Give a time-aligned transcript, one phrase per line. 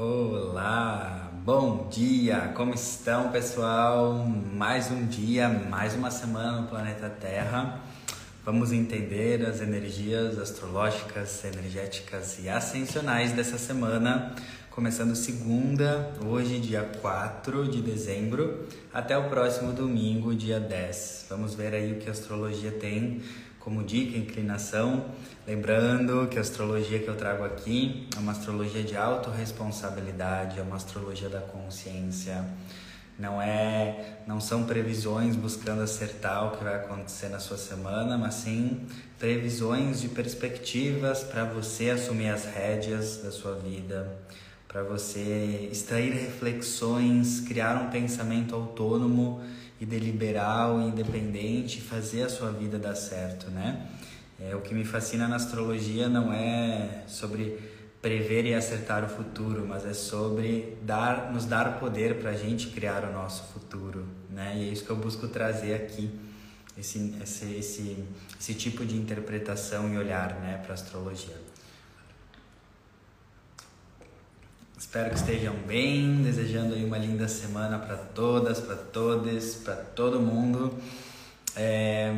[0.00, 4.14] Olá, bom dia, como estão pessoal?
[4.54, 7.80] Mais um dia, mais uma semana no planeta Terra.
[8.44, 14.36] Vamos entender as energias astrológicas, energéticas e ascensionais dessa semana,
[14.70, 21.26] começando segunda, hoje, dia 4 de dezembro, até o próximo domingo, dia 10.
[21.28, 23.20] Vamos ver aí o que a astrologia tem
[23.60, 25.04] como dica, inclinação.
[25.46, 30.76] Lembrando que a astrologia que eu trago aqui é uma astrologia de autorresponsabilidade, é uma
[30.76, 32.44] astrologia da consciência.
[33.18, 38.34] Não é, não são previsões buscando acertar o que vai acontecer na sua semana, mas
[38.34, 38.86] sim
[39.18, 44.16] previsões de perspectivas para você assumir as rédeas da sua vida,
[44.68, 49.42] para você extrair reflexões, criar um pensamento autônomo
[49.80, 53.86] e deliberal, independente, fazer a sua vida dar certo, né?
[54.40, 57.58] É, o que me fascina na astrologia não é sobre
[58.00, 62.68] prever e acertar o futuro, mas é sobre dar, nos dar poder para a gente
[62.68, 64.54] criar o nosso futuro, né?
[64.56, 66.10] E é isso que eu busco trazer aqui,
[66.78, 68.04] esse, esse, esse,
[68.38, 71.47] esse tipo de interpretação e olhar, né, para a astrologia.
[74.78, 80.20] Espero que estejam bem, desejando aí uma linda semana para todas, para todos, para todo
[80.20, 80.72] mundo.
[81.56, 82.12] É,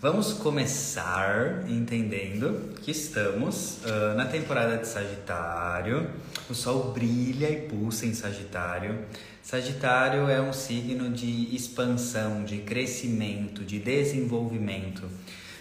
[0.00, 6.08] vamos começar entendendo que estamos uh, na temporada de Sagitário.
[6.48, 8.98] O Sol brilha e pulsa em Sagitário.
[9.42, 15.02] Sagitário é um signo de expansão, de crescimento, de desenvolvimento.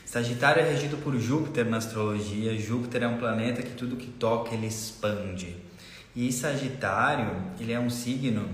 [0.06, 2.58] Sagitário é regido por Júpiter na astrologia.
[2.58, 5.70] Júpiter é um planeta que tudo que toca ele expande.
[6.14, 8.50] E Sagitário, ele é um signo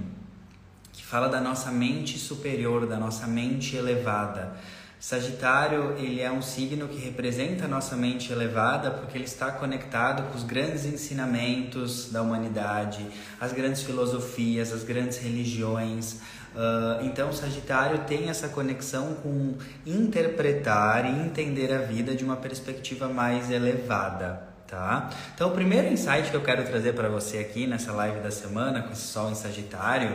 [0.93, 4.55] que fala da nossa mente superior, da nossa mente elevada.
[4.99, 10.31] Sagitário, ele é um signo que representa a nossa mente elevada porque ele está conectado
[10.31, 13.05] com os grandes ensinamentos da humanidade,
[13.39, 16.13] as grandes filosofias, as grandes religiões.
[16.55, 19.55] Uh, então, Sagitário tem essa conexão com
[19.85, 25.09] interpretar e entender a vida de uma perspectiva mais elevada tá?
[25.33, 28.83] Então, o primeiro insight que eu quero trazer para você aqui nessa live da semana
[28.83, 30.13] com esse Sol em Sagitário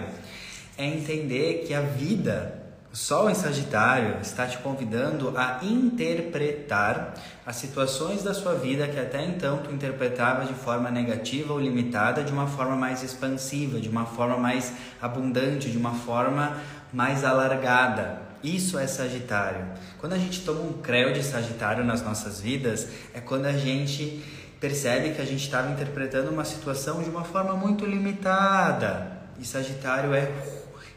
[0.77, 7.15] é entender que a vida, o Sol em Sagitário, está te convidando a interpretar
[7.47, 12.23] as situações da sua vida que até então tu interpretava de forma negativa ou limitada,
[12.23, 16.59] de uma forma mais expansiva, de uma forma mais abundante, de uma forma
[16.93, 18.21] mais alargada.
[18.43, 19.65] Isso é Sagitário.
[19.99, 24.21] Quando a gente toma um creu de Sagitário nas nossas vidas, é quando a gente
[24.63, 29.11] percebe que a gente estava interpretando uma situação de uma forma muito limitada.
[29.41, 30.31] E Sagitário é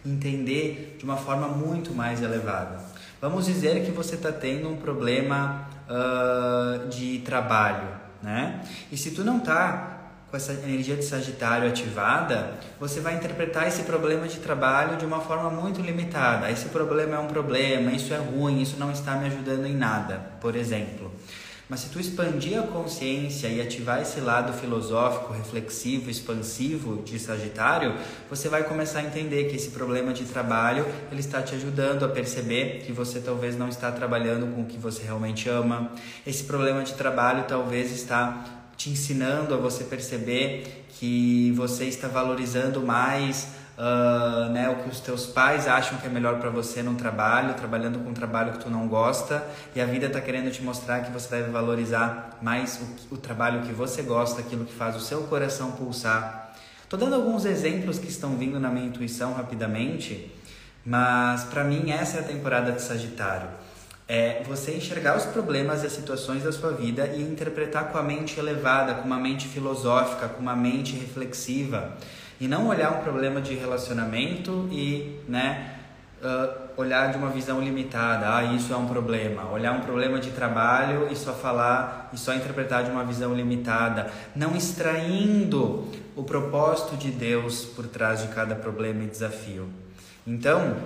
[0.06, 2.78] entender de uma forma muito mais elevada.
[3.20, 7.88] Vamos dizer que você está tendo um problema uh, de trabalho,
[8.22, 8.62] né?
[8.92, 9.94] E se tu não está
[10.30, 15.22] com essa energia de Sagitário ativada, você vai interpretar esse problema de trabalho de uma
[15.22, 16.52] forma muito limitada.
[16.52, 20.22] Esse problema é um problema, isso é ruim, isso não está me ajudando em nada,
[20.40, 21.12] por exemplo.
[21.68, 27.96] Mas se tu expandir a consciência e ativar esse lado filosófico, reflexivo, expansivo de Sagitário,
[28.30, 32.10] você vai começar a entender que esse problema de trabalho, ele está te ajudando a
[32.10, 35.92] perceber que você talvez não está trabalhando com o que você realmente ama.
[36.26, 42.82] Esse problema de trabalho talvez está te ensinando a você perceber que você está valorizando
[42.82, 46.96] mais uh, né, o que os teus pais acham que é melhor para você no
[46.96, 50.64] trabalho, trabalhando com um trabalho que tu não gosta, e a vida está querendo te
[50.64, 52.80] mostrar que você deve valorizar mais
[53.12, 56.54] o, o trabalho que você gosta, aquilo que faz o seu coração pulsar.
[56.84, 60.32] Estou dando alguns exemplos que estão vindo na minha intuição rapidamente,
[60.86, 63.50] mas para mim essa é a temporada de Sagitário.
[64.08, 68.04] É você enxergar os problemas e as situações da sua vida e interpretar com a
[68.04, 71.92] mente elevada, com uma mente filosófica, com uma mente reflexiva.
[72.40, 75.76] E não olhar um problema de relacionamento e, né,
[76.22, 79.50] uh, olhar de uma visão limitada, ah, isso é um problema.
[79.52, 84.12] Olhar um problema de trabalho e só falar e só interpretar de uma visão limitada,
[84.36, 89.70] não extraindo o propósito de Deus por trás de cada problema e desafio.
[90.28, 90.78] Então,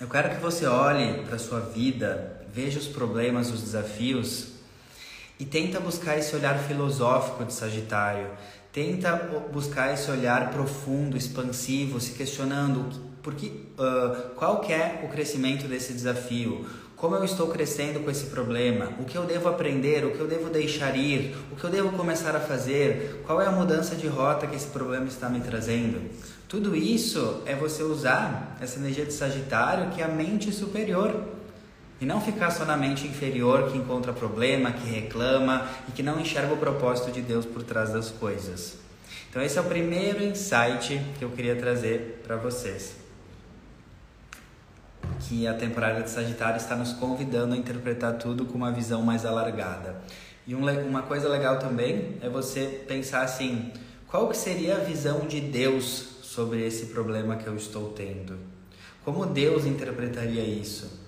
[0.00, 4.54] eu quero que você olhe para sua vida, veja os problemas, os desafios
[5.38, 8.28] e tenta buscar esse olhar filosófico de Sagitário
[8.74, 9.14] Tenta
[9.52, 13.46] buscar esse olhar profundo, expansivo, se questionando porque,
[13.78, 16.66] uh, qual que é o crescimento desse desafio,
[16.96, 20.26] como eu estou crescendo com esse problema, o que eu devo aprender, o que eu
[20.26, 24.08] devo deixar ir, o que eu devo começar a fazer, qual é a mudança de
[24.08, 26.10] rota que esse problema está me trazendo.
[26.48, 31.14] Tudo isso é você usar essa energia de Sagitário, que é a mente superior.
[32.00, 36.20] E não ficar só na mente inferior que encontra problema, que reclama e que não
[36.20, 38.76] enxerga o propósito de Deus por trás das coisas.
[39.30, 42.94] Então esse é o primeiro insight que eu queria trazer para vocês.
[45.20, 49.24] Que a temporada de Sagitário está nos convidando a interpretar tudo com uma visão mais
[49.24, 49.96] alargada.
[50.46, 53.72] E um, uma coisa legal também é você pensar assim,
[54.06, 58.38] qual que seria a visão de Deus sobre esse problema que eu estou tendo?
[59.04, 61.03] Como Deus interpretaria isso?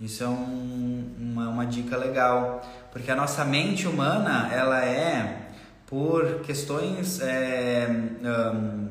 [0.00, 2.60] Isso é um, uma, uma dica legal,
[2.92, 5.46] porque a nossa mente humana ela é
[5.86, 7.88] por questões é,
[8.22, 8.88] um,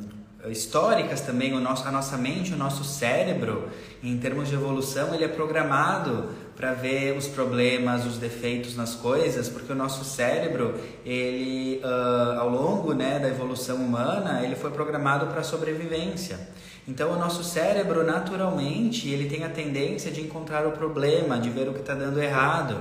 [0.49, 3.69] históricas também, o nosso, a nossa mente, o nosso cérebro,
[4.01, 9.49] em termos de evolução, ele é programado para ver os problemas, os defeitos nas coisas,
[9.49, 10.73] porque o nosso cérebro,
[11.05, 16.39] ele uh, ao longo né, da evolução humana, ele foi programado para sobrevivência.
[16.87, 21.67] Então o nosso cérebro naturalmente ele tem a tendência de encontrar o problema, de ver
[21.67, 22.77] o que está dando errado.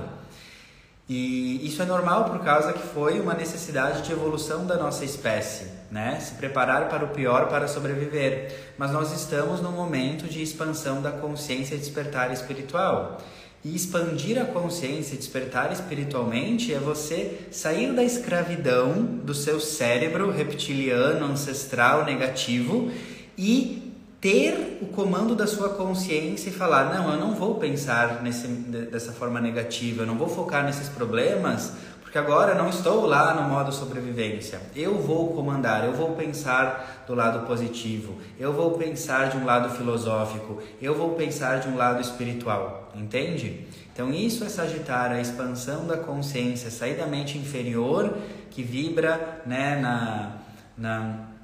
[1.07, 5.67] E isso é normal por causa que foi uma necessidade de evolução da nossa espécie,
[5.91, 6.19] né?
[6.19, 8.73] Se preparar para o pior para sobreviver.
[8.75, 13.21] Mas nós estamos num momento de expansão da consciência e despertar espiritual.
[13.63, 20.31] E expandir a consciência e despertar espiritualmente é você sair da escravidão do seu cérebro
[20.31, 22.91] reptiliano, ancestral, negativo
[23.37, 23.84] e
[24.19, 29.11] ter o comando da sua consciência e falar: não, eu não vou pensar nesse, dessa
[29.11, 33.71] forma negativa, eu não vou focar nesses problemas, porque agora não estou lá no modo
[33.71, 34.61] sobrevivência.
[34.75, 39.69] Eu vou comandar, eu vou pensar do lado positivo, eu vou pensar de um lado
[39.75, 43.67] filosófico, eu vou pensar de um lado espiritual, entende?
[43.95, 48.13] Então, isso é Sagitário, a expansão da consciência, sair da mente inferior
[48.51, 50.31] que vibra né, na.
[50.77, 51.34] na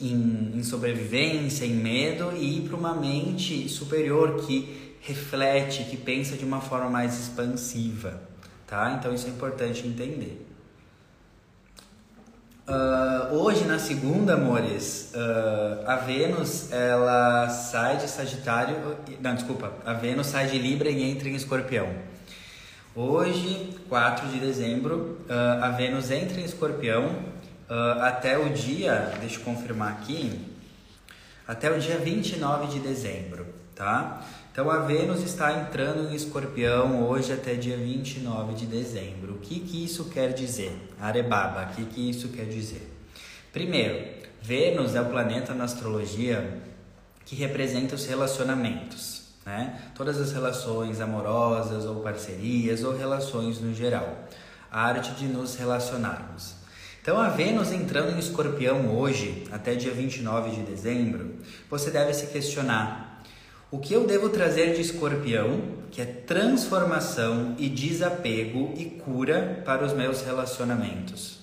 [0.00, 6.36] em, em sobrevivência, em medo e ir para uma mente superior que reflete, que pensa
[6.36, 8.20] de uma forma mais expansiva,
[8.66, 8.96] tá?
[8.98, 10.46] Então isso é importante entender.
[12.68, 18.76] Uh, hoje na segunda, amores, uh, a Vênus ela sai de Sagitário,
[19.20, 21.88] não, desculpa, a Vênus sai de Libra e entra em Escorpião.
[22.94, 27.10] Hoje, 4 de dezembro, uh, a Vênus entra em Escorpião
[27.70, 30.44] uh, até o dia, deixa eu confirmar aqui,
[31.46, 34.22] até o dia 29 de dezembro, tá?
[34.52, 39.34] Então a Vênus está entrando em Escorpião hoje até dia 29 de dezembro.
[39.34, 40.76] O que, que isso quer dizer?
[41.00, 42.92] Arebaba, o que, que isso quer dizer?
[43.52, 46.60] Primeiro, Vênus é o planeta na astrologia
[47.24, 49.80] que representa os relacionamentos, né?
[49.94, 54.28] Todas as relações amorosas ou parcerias ou relações no geral.
[54.70, 56.59] A arte de nos relacionarmos.
[57.10, 61.32] Então, a Vênus entrando em Escorpião hoje, até dia 29 de dezembro,
[61.68, 63.24] você deve se questionar:
[63.68, 65.60] o que eu devo trazer de Escorpião,
[65.90, 71.40] que é transformação e desapego e cura para os meus relacionamentos?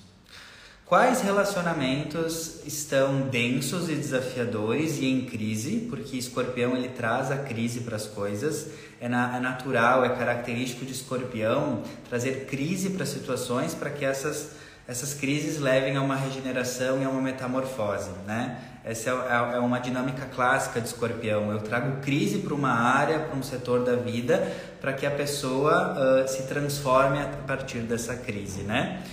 [0.86, 5.86] Quais relacionamentos estão densos e desafiadores e em crise?
[5.90, 8.68] Porque Escorpião ele traz a crise para as coisas.
[9.02, 14.66] É, na, é natural, é característico de Escorpião trazer crise para situações para que essas
[14.88, 18.58] essas crises levem a uma regeneração e a uma metamorfose, né?
[18.86, 21.52] Essa é, é, é uma dinâmica clássica de escorpião.
[21.52, 24.50] Eu trago crise para uma área, para um setor da vida,
[24.80, 29.04] para que a pessoa uh, se transforme a partir dessa crise, né?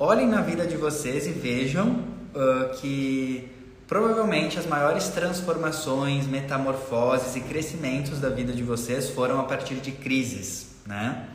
[0.00, 2.02] Olhem na vida de vocês e vejam
[2.34, 3.48] uh, que
[3.86, 9.92] provavelmente as maiores transformações, metamorfoses e crescimentos da vida de vocês foram a partir de
[9.92, 11.28] crises, né?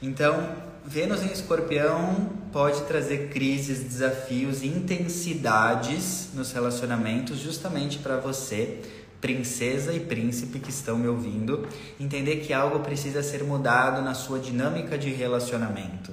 [0.00, 8.80] Então, Vênus em Escorpião pode trazer crises, desafios intensidades nos relacionamentos, justamente para você,
[9.20, 11.68] princesa e príncipe que estão me ouvindo,
[11.98, 16.12] entender que algo precisa ser mudado na sua dinâmica de relacionamento.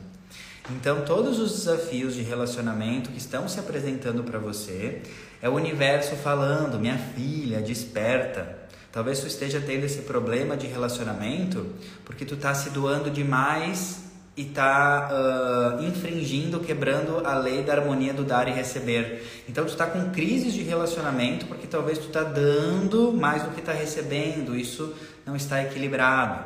[0.69, 5.01] Então, todos os desafios de relacionamento que estão se apresentando para você
[5.41, 8.67] é o universo falando: minha filha, desperta.
[8.91, 11.65] Talvez tu esteja tendo esse problema de relacionamento
[12.03, 14.06] porque tu está se doando demais
[14.37, 19.43] e está uh, infringindo, quebrando a lei da harmonia do dar e receber.
[19.49, 23.59] Então tu está com crises de relacionamento porque talvez tu está dando mais do que
[23.59, 24.55] está recebendo.
[24.55, 24.93] Isso
[25.25, 26.45] não está equilibrado.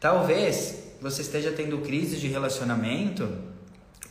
[0.00, 3.28] Talvez você esteja tendo crises de relacionamento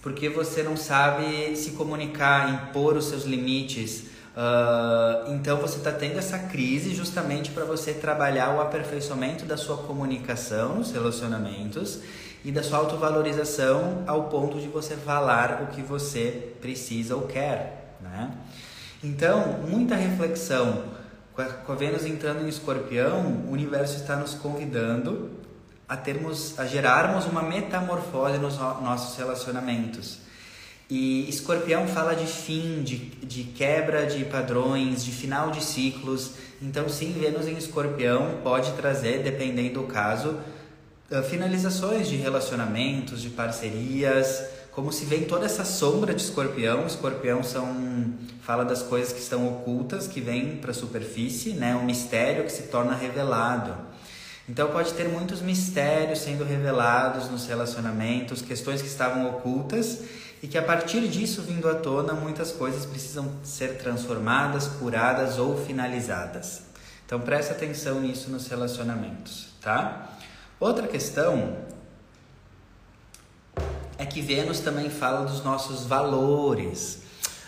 [0.04, 4.12] porque você não sabe se comunicar, impor os seus limites.
[4.32, 9.78] Uh, então você está tendo essa crise justamente para você trabalhar o aperfeiçoamento da sua
[9.78, 12.00] comunicação nos relacionamentos
[12.44, 17.96] e da sua autovalorização ao ponto de você falar o que você precisa ou quer,
[18.02, 18.32] né?
[19.04, 20.84] Então, muita reflexão.
[21.66, 25.32] Com a Vênus entrando em Escorpião, o universo está nos convidando
[25.88, 30.20] a termos, a gerarmos uma metamorfose nos nossos relacionamentos.
[30.90, 36.34] E escorpião fala de fim, de, de quebra de padrões, de final de ciclos.
[36.62, 40.38] Então, sim, Vênus em escorpião pode trazer, dependendo do caso,
[41.30, 46.88] finalizações de relacionamentos, de parcerias, como se vem toda essa sombra de escorpião.
[46.88, 51.76] Escorpião são fala das coisas que estão ocultas, que vêm para a superfície, né?
[51.76, 53.76] Um mistério que se torna revelado.
[54.50, 60.00] Então pode ter muitos mistérios sendo revelados nos relacionamentos, questões que estavam ocultas
[60.42, 65.56] e que a partir disso vindo à tona, muitas coisas precisam ser transformadas, curadas ou
[65.66, 66.64] finalizadas.
[67.06, 70.11] Então preste atenção nisso nos relacionamentos, tá?
[70.62, 71.58] Outra questão
[73.98, 77.02] é que Vênus também fala dos nossos valores,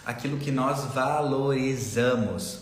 [0.03, 2.61] aquilo que nós valorizamos.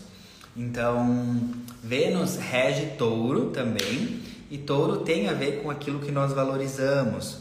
[0.54, 1.48] Então,
[1.82, 7.38] Vênus rege touro também, e touro tem a ver com aquilo que nós valorizamos.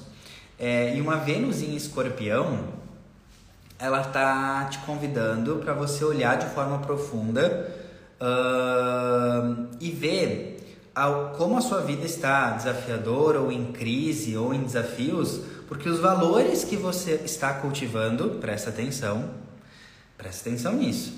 [0.58, 2.64] É, e uma Vênus em escorpião,
[3.78, 7.76] ela está te convidando para você olhar de forma profunda
[8.22, 10.51] uh, e ver
[10.94, 16.00] ao, como a sua vida está desafiadora ou em crise ou em desafios porque os
[16.00, 19.30] valores que você está cultivando, presta atenção,
[20.18, 21.14] presta atenção nisso.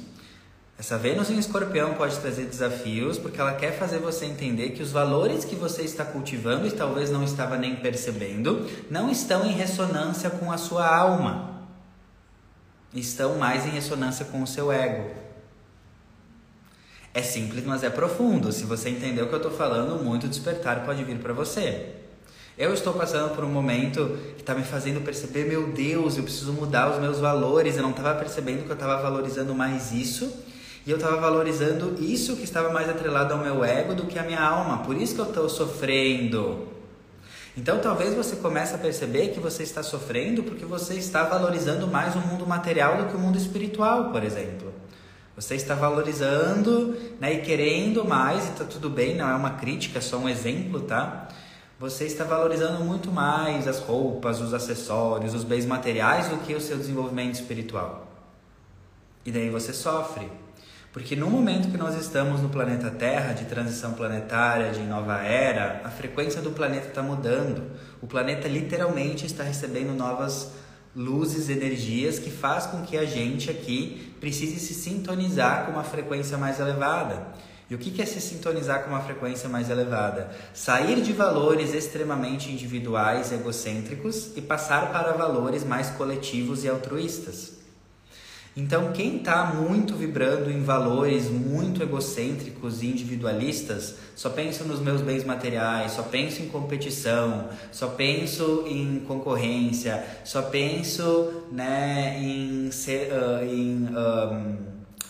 [0.78, 4.92] Essa Vênus em escorpião pode trazer desafios porque ela quer fazer você entender que os
[4.92, 10.30] valores que você está cultivando e talvez não estava nem percebendo não estão em ressonância
[10.30, 11.64] com a sua alma,
[12.94, 15.10] estão mais em ressonância com o seu ego.
[17.14, 18.52] É simples, mas é profundo.
[18.52, 21.92] Se você entender o que eu estou falando, muito despertar pode vir para você.
[22.58, 26.54] Eu estou passando por um momento que está me fazendo perceber, meu Deus, eu preciso
[26.54, 27.78] mudar os meus valores.
[27.78, 30.32] Eu não estava percebendo que eu estava valorizando mais isso
[30.86, 34.24] e eu estava valorizando isso que estava mais atrelado ao meu ego do que a
[34.24, 34.80] minha alma.
[34.80, 36.68] Por isso que eu estou sofrendo.
[37.56, 42.16] Então talvez você comece a perceber que você está sofrendo porque você está valorizando mais
[42.16, 44.73] o mundo material do que o mundo espiritual, por exemplo.
[45.36, 49.98] Você está valorizando né, e querendo mais, e está tudo bem, não é uma crítica,
[49.98, 51.28] é só um exemplo, tá?
[51.84, 56.62] você está valorizando muito mais as roupas, os acessórios, os bens materiais do que o
[56.62, 58.08] seu desenvolvimento espiritual.
[59.26, 60.30] E daí você sofre.
[60.94, 65.82] Porque no momento que nós estamos no planeta Terra, de transição planetária, de nova era,
[65.84, 67.70] a frequência do planeta está mudando.
[68.02, 70.54] O planeta literalmente está recebendo novas
[70.96, 76.38] luzes, energias que faz com que a gente aqui precise se sintonizar com uma frequência
[76.38, 77.28] mais elevada.
[77.70, 80.32] E o que é se sintonizar com uma frequência mais elevada?
[80.54, 87.63] Sair de valores extremamente individuais egocêntricos e passar para valores mais coletivos e altruístas.
[88.56, 95.02] Então, quem está muito vibrando em valores muito egocêntricos e individualistas, só penso nos meus
[95.02, 103.12] bens materiais, só penso em competição, só penso em concorrência, só penso né, em, ser,
[103.12, 104.58] uh, em um,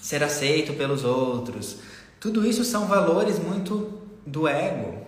[0.02, 1.80] ser aceito pelos outros
[2.24, 5.06] tudo isso são valores muito do ego.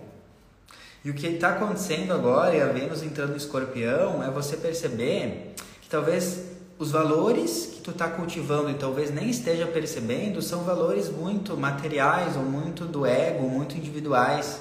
[1.02, 5.54] E o que está acontecendo agora, e a Vênus entrando no escorpião, é você perceber
[5.80, 11.08] que talvez os valores que tu está cultivando e talvez nem esteja percebendo são valores
[11.08, 14.60] muito materiais ou muito do ego, muito individuais.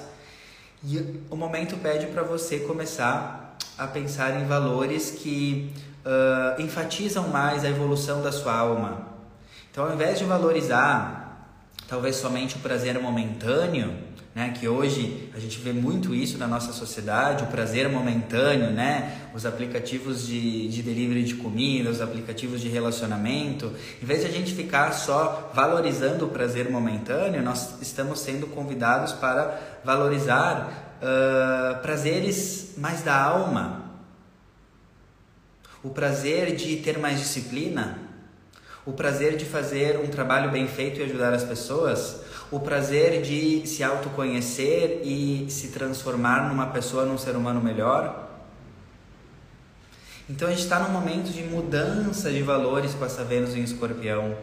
[0.83, 5.73] E o momento pede para você começar a pensar em valores que
[6.05, 9.07] uh, enfatizam mais a evolução da sua alma.
[9.69, 11.25] Então, ao invés de valorizar
[11.87, 13.93] talvez somente o prazer momentâneo,
[14.35, 14.53] né?
[14.59, 19.29] Que hoje a gente vê muito isso na nossa sociedade, o prazer momentâneo, né?
[19.33, 23.71] Os aplicativos de, de delivery de comida, os aplicativos de relacionamento.
[24.03, 29.13] Em vez de a gente ficar só valorizando o prazer momentâneo, nós estamos sendo convidados
[29.13, 33.85] para valorizar uh, prazeres mais da alma.
[35.81, 37.99] O prazer de ter mais disciplina,
[38.85, 43.65] o prazer de fazer um trabalho bem feito e ajudar as pessoas, o prazer de
[43.67, 48.29] se autoconhecer e se transformar numa pessoa, num ser humano melhor.
[50.29, 54.35] Então a gente está num momento de mudança de valores com essa Vênus em escorpião.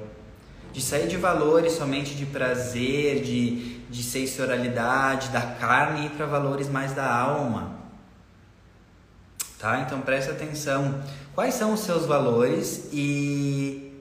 [0.73, 6.69] De sair de valores somente de prazer, de, de sensorialidade, da carne e para valores
[6.69, 7.73] mais da alma.
[9.59, 9.81] Tá?
[9.81, 11.03] Então preste atenção.
[11.35, 13.92] Quais são os seus valores e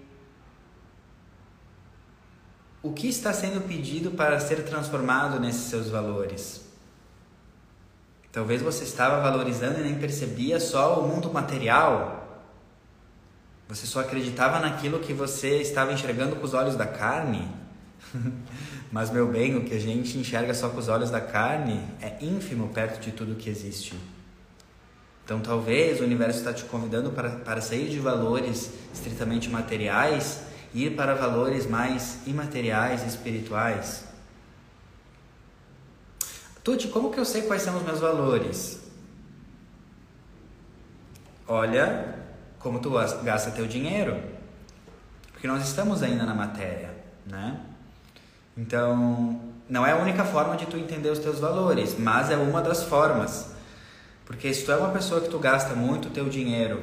[2.84, 6.62] o que está sendo pedido para ser transformado nesses seus valores?
[8.32, 12.44] Talvez você estava valorizando e nem percebia só o mundo material.
[13.68, 17.48] Você só acreditava naquilo que você estava enxergando com os olhos da carne.
[18.92, 22.18] Mas, meu bem, o que a gente enxerga só com os olhos da carne é
[22.22, 23.96] ínfimo perto de tudo que existe.
[25.24, 30.96] Então, talvez o universo está te convidando para, para sair de valores estritamente materiais ir
[30.96, 34.06] para valores mais imateriais e espirituais.
[36.64, 38.80] Tuti, como que eu sei quais são os meus valores?
[41.48, 42.16] Olha
[42.60, 44.22] como tu gasta teu dinheiro.
[45.32, 46.94] Porque nós estamos ainda na matéria,
[47.26, 47.60] né?
[48.56, 52.62] Então, não é a única forma de tu entender os teus valores, mas é uma
[52.62, 53.50] das formas.
[54.26, 56.80] Porque se tu é uma pessoa que tu gasta muito teu dinheiro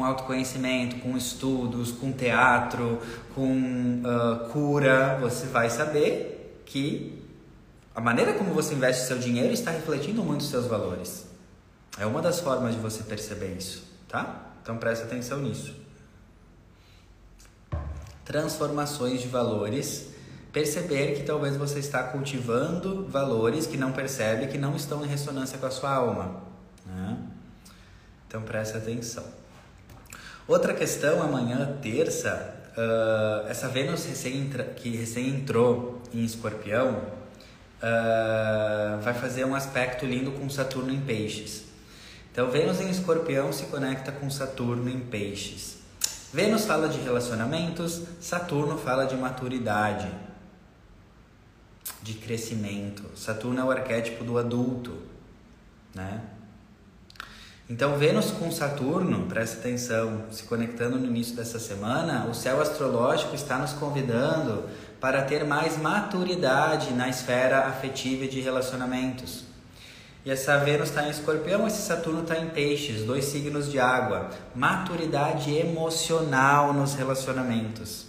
[0.00, 2.98] com autoconhecimento, com estudos, com teatro,
[3.34, 7.22] com uh, cura, você vai saber que
[7.94, 11.26] a maneira como você investe seu dinheiro está refletindo muito os seus valores.
[11.98, 14.52] É uma das formas de você perceber isso, tá?
[14.62, 15.76] Então preste atenção nisso.
[18.24, 20.08] Transformações de valores.
[20.50, 25.58] Perceber que talvez você está cultivando valores que não percebe, que não estão em ressonância
[25.58, 26.42] com a sua alma.
[26.86, 27.18] Né?
[28.26, 29.40] Então preste atenção.
[30.46, 37.20] Outra questão, amanhã, terça, uh, essa Vênus recém que recém entrou em escorpião
[37.80, 41.64] uh, vai fazer um aspecto lindo com Saturno em peixes.
[42.32, 45.78] Então, Vênus em escorpião se conecta com Saturno em peixes.
[46.32, 50.08] Vênus fala de relacionamentos, Saturno fala de maturidade,
[52.02, 53.02] de crescimento.
[53.16, 54.96] Saturno é o arquétipo do adulto,
[55.92, 56.20] né?
[57.70, 63.32] Então, Vênus com Saturno, presta atenção, se conectando no início dessa semana, o céu astrológico
[63.32, 64.64] está nos convidando
[65.00, 69.44] para ter mais maturidade na esfera afetiva e de relacionamentos.
[70.24, 74.30] E essa Vênus está em escorpião, esse Saturno está em peixes, dois signos de água.
[74.52, 78.06] Maturidade emocional nos relacionamentos.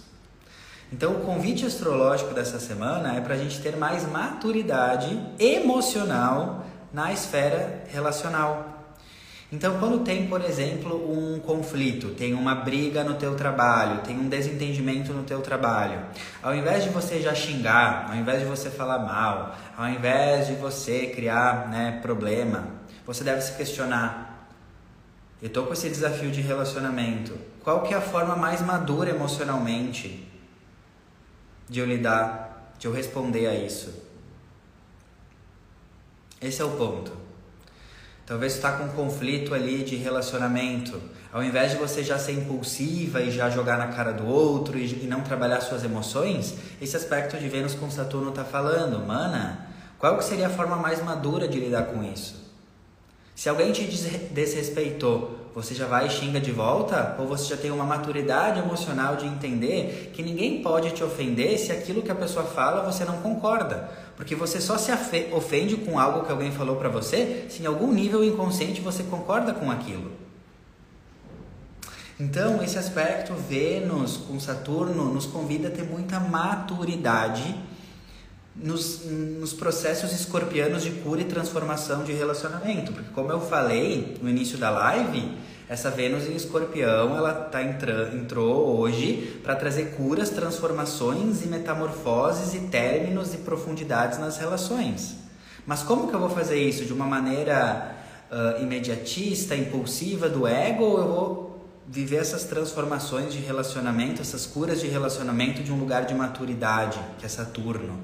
[0.92, 7.12] Então, o convite astrológico dessa semana é para a gente ter mais maturidade emocional na
[7.12, 8.71] esfera relacional.
[9.52, 14.26] Então, quando tem, por exemplo, um conflito, tem uma briga no teu trabalho, tem um
[14.26, 16.06] desentendimento no teu trabalho,
[16.42, 20.54] ao invés de você já xingar, ao invés de você falar mal, ao invés de
[20.54, 22.66] você criar né, problema,
[23.04, 24.48] você deve se questionar.
[25.42, 27.36] Eu estou com esse desafio de relacionamento.
[27.62, 30.26] Qual que é a forma mais madura emocionalmente
[31.68, 34.02] de eu lidar, de eu responder a isso?
[36.40, 37.21] Esse é o ponto.
[38.24, 41.00] Talvez está com um conflito ali de relacionamento.
[41.32, 45.06] Ao invés de você já ser impulsiva e já jogar na cara do outro e,
[45.06, 49.66] não trabalhar suas emoções, esse aspecto de Vênus com Saturno está falando, mana,
[49.98, 52.52] qual que seria a forma mais madura de lidar com isso?
[53.34, 53.84] Se alguém te
[54.30, 57.14] desrespeitou, você já vai e xinga de volta?
[57.18, 61.70] Ou você já tem uma maturidade emocional de entender que ninguém pode te ofender se
[61.70, 63.90] aquilo que a pessoa fala você não concorda?
[64.16, 64.90] Porque você só se
[65.32, 69.52] ofende com algo que alguém falou para você se em algum nível inconsciente você concorda
[69.52, 70.12] com aquilo.
[72.18, 77.54] Então, esse aspecto Vênus com Saturno nos convida a ter muita maturidade
[78.54, 82.92] nos, nos processos escorpianos de cura e transformação de relacionamento.
[82.92, 85.36] Porque, como eu falei no início da live,
[85.68, 92.54] essa Vênus em escorpião, ela tá entrando, entrou hoje para trazer curas, transformações e metamorfoses
[92.54, 95.16] e términos e profundidades nas relações.
[95.66, 96.84] Mas como que eu vou fazer isso?
[96.84, 97.96] De uma maneira
[98.30, 101.52] uh, imediatista, impulsiva do ego ou eu vou
[101.88, 107.26] viver essas transformações de relacionamento, essas curas de relacionamento de um lugar de maturidade, que
[107.26, 108.00] é Saturno,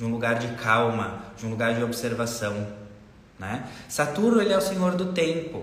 [0.00, 2.66] de um lugar de calma, de um lugar de observação,
[3.38, 3.68] né?
[3.86, 5.62] Saturno ele é o senhor do tempo.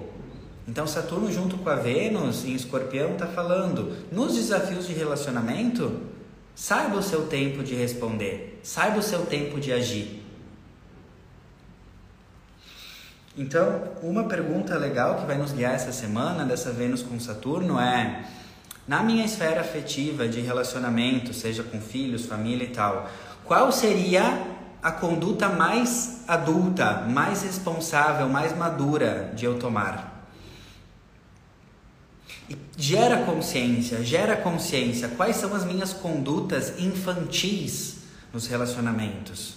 [0.67, 6.01] Então, Saturno, junto com a Vênus em Escorpião, está falando: nos desafios de relacionamento,
[6.53, 10.23] saiba o seu tempo de responder, saiba o seu tempo de agir.
[13.35, 18.23] Então, uma pergunta legal que vai nos guiar essa semana, dessa Vênus com Saturno, é:
[18.87, 23.09] na minha esfera afetiva de relacionamento, seja com filhos, família e tal,
[23.47, 24.45] qual seria
[24.83, 30.25] a conduta mais adulta, mais responsável, mais madura de eu tomar?
[32.49, 35.09] E gera consciência, gera consciência.
[35.09, 37.99] Quais são as minhas condutas infantis
[38.33, 39.55] nos relacionamentos?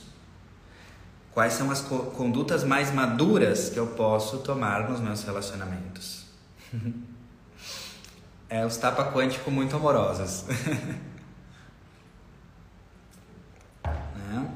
[1.32, 6.24] Quais são as co condutas mais maduras que eu posso tomar nos meus relacionamentos?
[8.48, 10.44] é os tapa quântico muito amorosos.
[14.30, 14.48] né?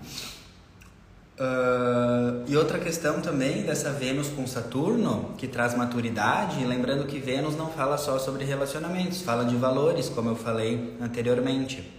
[1.35, 7.57] Uh, e outra questão também dessa Vênus com Saturno, que traz maturidade, lembrando que Vênus
[7.57, 11.93] não fala só sobre relacionamentos, fala de valores, como eu falei anteriormente.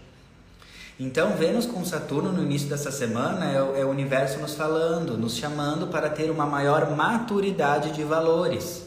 [0.97, 5.35] Então, Vênus com Saturno no início dessa semana é, é o universo nos falando, nos
[5.35, 8.83] chamando para ter uma maior maturidade de valores.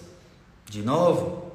[0.64, 1.53] De novo,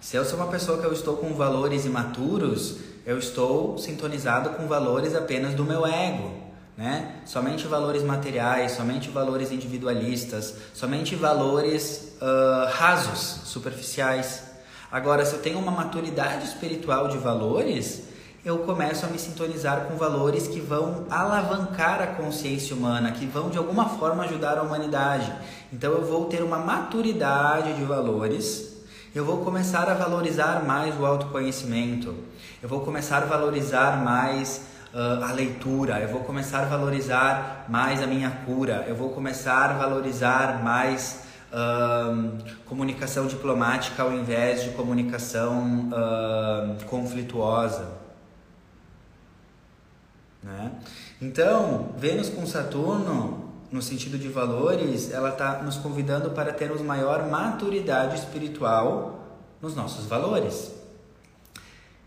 [0.00, 4.66] se eu sou uma pessoa que eu estou com valores imaturos, eu estou sintonizado com
[4.66, 6.30] valores apenas do meu ego,
[6.76, 7.16] né?
[7.24, 14.44] Somente valores materiais, somente valores individualistas, somente valores uh, rasos, superficiais.
[14.90, 18.04] Agora, se eu tenho uma maturidade espiritual de valores,
[18.42, 23.50] eu começo a me sintonizar com valores que vão alavancar a consciência humana, que vão
[23.50, 25.30] de alguma forma ajudar a humanidade.
[25.70, 28.69] Então eu vou ter uma maturidade de valores,
[29.14, 32.14] eu vou começar a valorizar mais o autoconhecimento,
[32.62, 38.00] eu vou começar a valorizar mais uh, a leitura, eu vou começar a valorizar mais
[38.00, 44.70] a minha cura, eu vou começar a valorizar mais uh, comunicação diplomática ao invés de
[44.70, 47.88] comunicação uh, conflituosa.
[50.40, 50.70] Né?
[51.20, 57.28] Então, Vênus com Saturno, no sentido de valores, ela está nos convidando para termos maior
[57.28, 59.20] maturidade espiritual
[59.62, 60.72] nos nossos valores.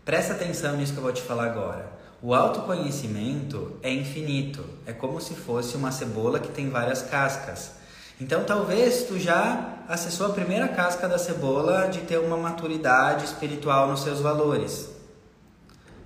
[0.04, 1.90] Presta atenção nisso que eu vou te falar agora.
[2.20, 7.72] O autoconhecimento é infinito, é como se fosse uma cebola que tem várias cascas.
[8.20, 13.88] Então talvez tu já acessou a primeira casca da cebola de ter uma maturidade espiritual
[13.88, 14.90] nos seus valores.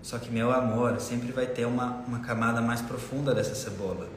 [0.03, 4.09] Só que meu amor sempre vai ter uma, uma camada mais profunda dessa cebola.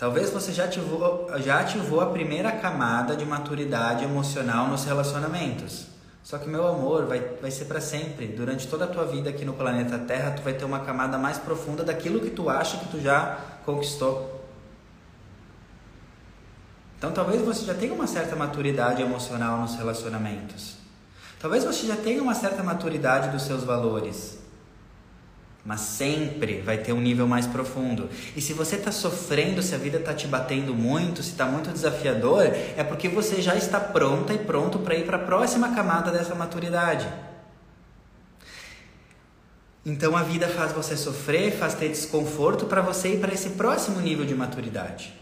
[0.00, 5.88] Talvez você já ativou, já ativou a primeira camada de maturidade emocional nos relacionamentos.
[6.22, 8.26] Só que meu amor vai, vai ser para sempre.
[8.26, 11.36] Durante toda a tua vida aqui no planeta Terra, tu vai ter uma camada mais
[11.36, 14.42] profunda daquilo que tu acha que tu já conquistou.
[16.96, 20.76] Então talvez você já tenha uma certa maturidade emocional nos relacionamentos.
[21.38, 24.38] Talvez você já tenha uma certa maturidade dos seus valores,
[25.64, 28.08] mas sempre vai ter um nível mais profundo.
[28.34, 31.70] E se você está sofrendo, se a vida está te batendo muito, se está muito
[31.70, 36.10] desafiador, é porque você já está pronta e pronto para ir para a próxima camada
[36.10, 37.06] dessa maturidade.
[39.84, 44.00] Então a vida faz você sofrer, faz ter desconforto para você ir para esse próximo
[44.00, 45.14] nível de maturidade.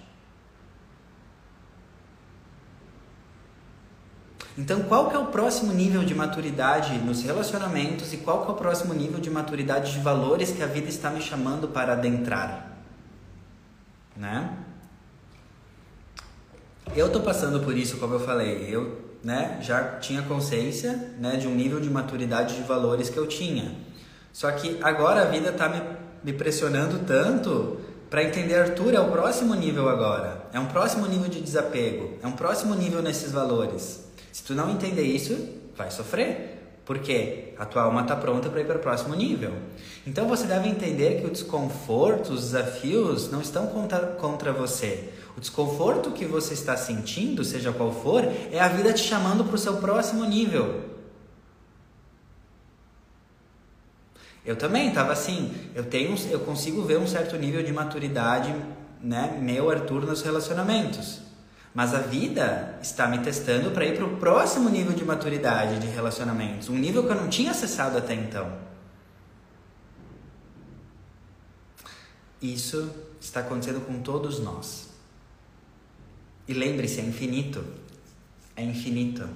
[4.59, 8.55] Então, qual que é o próximo nível de maturidade nos relacionamentos e qual que é
[8.55, 12.77] o próximo nível de maturidade de valores que a vida está me chamando para adentrar?
[14.16, 14.51] Né?
[16.97, 21.47] Eu estou passando por isso, como eu falei, eu né, já tinha consciência né, de
[21.47, 23.77] um nível de maturidade de valores que eu tinha.
[24.33, 25.81] Só que agora a vida está me,
[26.25, 27.79] me pressionando tanto
[28.11, 30.49] para entender, Arthur, é o próximo nível agora.
[30.53, 32.18] É um próximo nível de desapego.
[32.21, 34.08] É um próximo nível nesses valores.
[34.38, 35.37] Se tu não entender isso,
[35.77, 36.81] vai sofrer.
[36.85, 39.53] Porque a tua alma está pronta para ir para o próximo nível.
[40.07, 45.12] Então você deve entender que o desconforto, os desafios não estão contra, contra você.
[45.37, 49.57] O desconforto que você está sentindo, seja qual for, é a vida te chamando para
[49.57, 50.85] o seu próximo nível.
[54.46, 58.55] Eu também estava assim, eu tenho, eu consigo ver um certo nível de maturidade,
[59.03, 61.27] né, meu Arthur nos relacionamentos.
[61.78, 65.86] Mas a vida está me testando para ir para o próximo nível de maturidade de
[65.86, 68.52] relacionamentos, um nível que eu não tinha acessado até então.
[72.42, 74.88] Isso está acontecendo com todos nós.
[76.48, 77.64] E lembre-se, é infinito.
[78.56, 79.28] É infinito.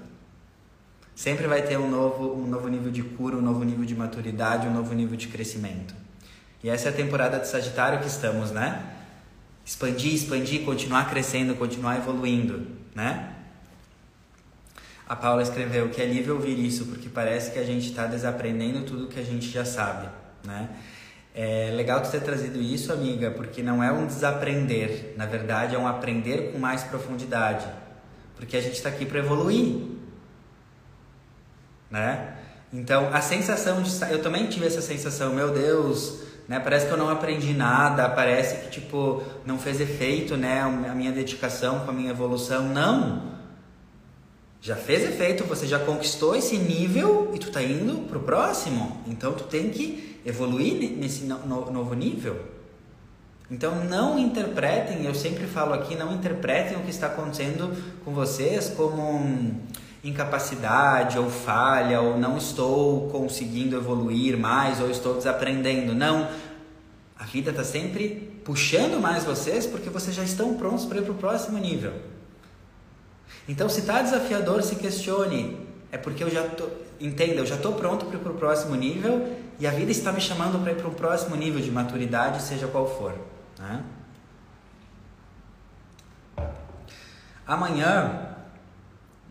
[1.15, 4.67] Sempre vai ter um novo, um novo nível de cura, um novo nível de maturidade,
[4.67, 5.95] um novo nível de crescimento.
[6.61, 8.92] E essa é a temporada de Sagitário que estamos, né?
[9.65, 13.37] Expandir, expandir, continuar crescendo, continuar evoluindo, né?
[15.09, 18.85] A Paula escreveu que é livre ouvir isso, porque parece que a gente está desaprendendo
[18.85, 20.09] tudo que a gente já sabe,
[20.45, 20.71] né?
[21.35, 25.79] É legal tu ter trazido isso, amiga, porque não é um desaprender, na verdade é
[25.79, 27.67] um aprender com mais profundidade,
[28.37, 29.83] porque a gente está aqui para evoluir,
[31.91, 32.37] né?
[32.73, 36.61] Então a sensação de eu também tive essa sensação, meu Deus, né?
[36.61, 41.13] Parece que eu não aprendi nada, parece que tipo não fez efeito, né, a minha
[41.13, 42.69] dedicação com a minha evolução.
[42.69, 43.33] Não.
[44.61, 49.01] Já fez efeito, você já conquistou esse nível e tu tá indo pro próximo.
[49.07, 52.53] Então tu tem que evoluir nesse no novo nível.
[53.51, 58.71] Então não interpretem, eu sempre falo aqui, não interpretem o que está acontecendo com vocês
[58.71, 59.61] como
[60.05, 65.95] incapacidade ou falha ou não estou conseguindo evoluir mais ou estou desaprendendo.
[65.95, 66.29] Não.
[67.17, 71.13] A vida está sempre puxando mais vocês porque vocês já estão prontos para ir para
[71.13, 71.93] o próximo nível.
[73.49, 75.59] Então, se está desafiador, se questione.
[75.91, 78.75] É porque eu já tô, entenda, eu já estou pronto para ir para o próximo
[78.75, 82.43] nível e a vida está me chamando para ir para um próximo nível de maturidade,
[82.43, 83.15] seja qual for.
[83.59, 83.83] Né?
[87.47, 88.32] Amanhã,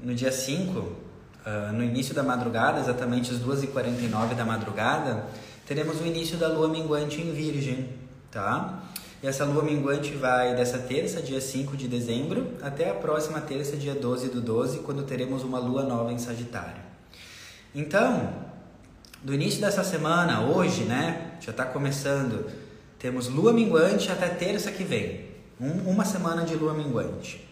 [0.04, 0.96] no dia 5, uh,
[1.46, 5.26] ah, no início da madrugada, exatamente às 2h49 da madrugada,
[5.66, 7.90] teremos o início da lua minguante em Virgem,
[8.30, 8.84] tá?
[9.24, 13.78] E essa lua minguante vai dessa terça, dia 5 de dezembro, até a próxima terça,
[13.78, 16.82] dia 12 do 12, quando teremos uma lua nova em Sagitário.
[17.74, 18.34] Então,
[19.24, 22.50] do início dessa semana, hoje, né, já está começando,
[22.98, 25.26] temos lua minguante até terça que vem,
[25.60, 27.51] um, uma semana de lua minguante.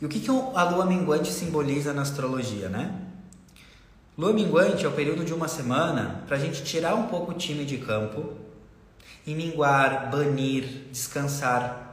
[0.00, 3.00] E o que, que a lua minguante simboliza na astrologia, né?
[4.16, 7.34] Lua minguante é o período de uma semana para a gente tirar um pouco o
[7.34, 8.34] time de campo
[9.26, 11.84] e minguar, banir, descansar.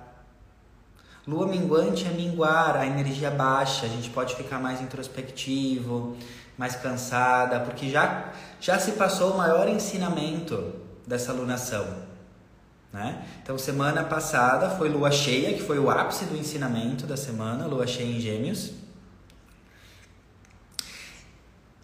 [1.27, 6.17] Lua minguante é minguar a energia baixa, a gente pode ficar mais introspectivo,
[6.57, 10.73] mais cansada, porque já, já se passou o maior ensinamento
[11.07, 12.11] dessa lunação.
[12.93, 13.25] Né?
[13.41, 17.88] Então, semana passada foi lua cheia, que foi o ápice do ensinamento da semana, lua
[17.88, 18.71] cheia em Gêmeos.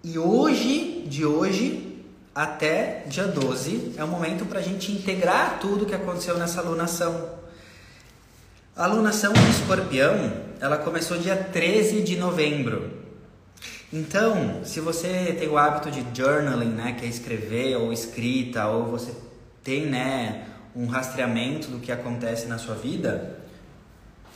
[0.04, 2.04] E hoje, de hoje,
[2.36, 7.38] até dia 12 é o momento para a gente integrar tudo que aconteceu nessa alunação.
[8.76, 12.92] A alunação do escorpião, ela começou dia 13 de novembro.
[13.92, 18.86] Então, se você tem o hábito de journaling, né, que é escrever ou escrita, ou
[18.86, 19.14] você
[19.64, 20.46] tem, né,
[20.78, 23.40] um rastreamento do que acontece na sua vida,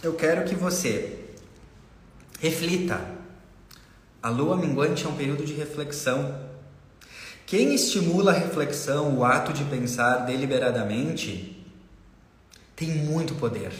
[0.04, 1.30] eu quero que você
[2.40, 3.00] reflita.
[4.22, 6.52] A lua minguante é um período de reflexão
[7.52, 11.62] quem estimula a reflexão, o ato de pensar deliberadamente,
[12.78, 13.74] tem muito poder.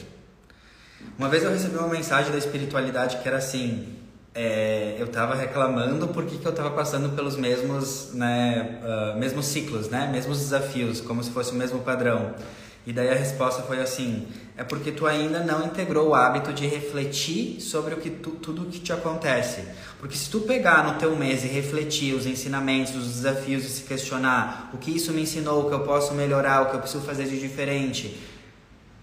[1.18, 3.96] Uma vez eu recebi uma mensagem da espiritualidade que era assim:
[4.34, 9.90] é, eu estava reclamando porque que eu estava passando pelos mesmos, né, uh, mesmos ciclos,
[9.90, 12.34] né, mesmos desafios, como se fosse o mesmo padrão.
[12.86, 16.66] E daí a resposta foi assim: é porque tu ainda não integrou o hábito de
[16.66, 19.66] refletir sobre o que tu, tudo o que te acontece.
[20.00, 23.84] Porque se tu pegar no teu mês e refletir os ensinamentos, os desafios e se
[23.84, 27.04] questionar o que isso me ensinou, o que eu posso melhorar, o que eu preciso
[27.04, 28.20] fazer de diferente,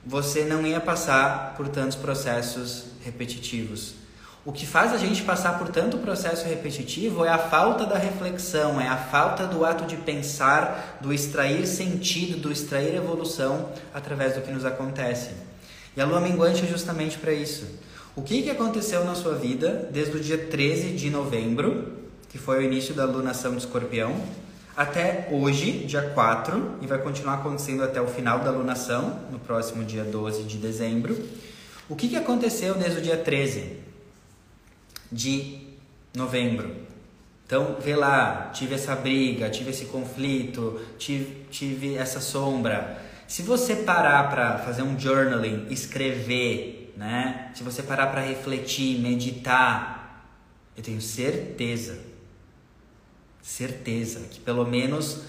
[0.05, 4.08] você não ia passar por tantos processos repetitivos.
[4.44, 8.81] O que faz a gente passar por tanto processo repetitivo é a falta da reflexão,
[8.81, 14.40] é a falta do ato de pensar, do extrair sentido, do extrair evolução através do
[14.40, 15.31] que nos acontece.
[15.96, 17.66] E a lua minguante é justamente para isso.
[18.14, 21.92] O que, que aconteceu na sua vida desde o dia 13 de novembro,
[22.29, 24.14] que foi o início da lunação de escorpião,
[24.77, 29.85] até hoje, dia 4, e vai continuar acontecendo até o final da lunação, no próximo
[29.85, 31.18] dia 12 de dezembro.
[31.88, 33.88] O que, que aconteceu desde o dia 13?
[35.11, 35.61] De
[36.14, 36.75] novembro.
[37.47, 43.03] Então, vê lá, tive essa briga, tive esse conflito, tive, tive essa sombra.
[43.27, 47.51] Se você parar para fazer um journaling, escrever, né?
[47.55, 50.29] Se você parar para refletir, meditar,
[50.77, 51.99] eu tenho certeza,
[53.40, 55.23] certeza que pelo menos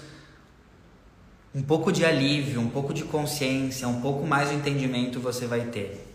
[1.54, 5.62] um pouco de alívio, um pouco de consciência, um pouco mais de entendimento você vai
[5.66, 6.09] ter.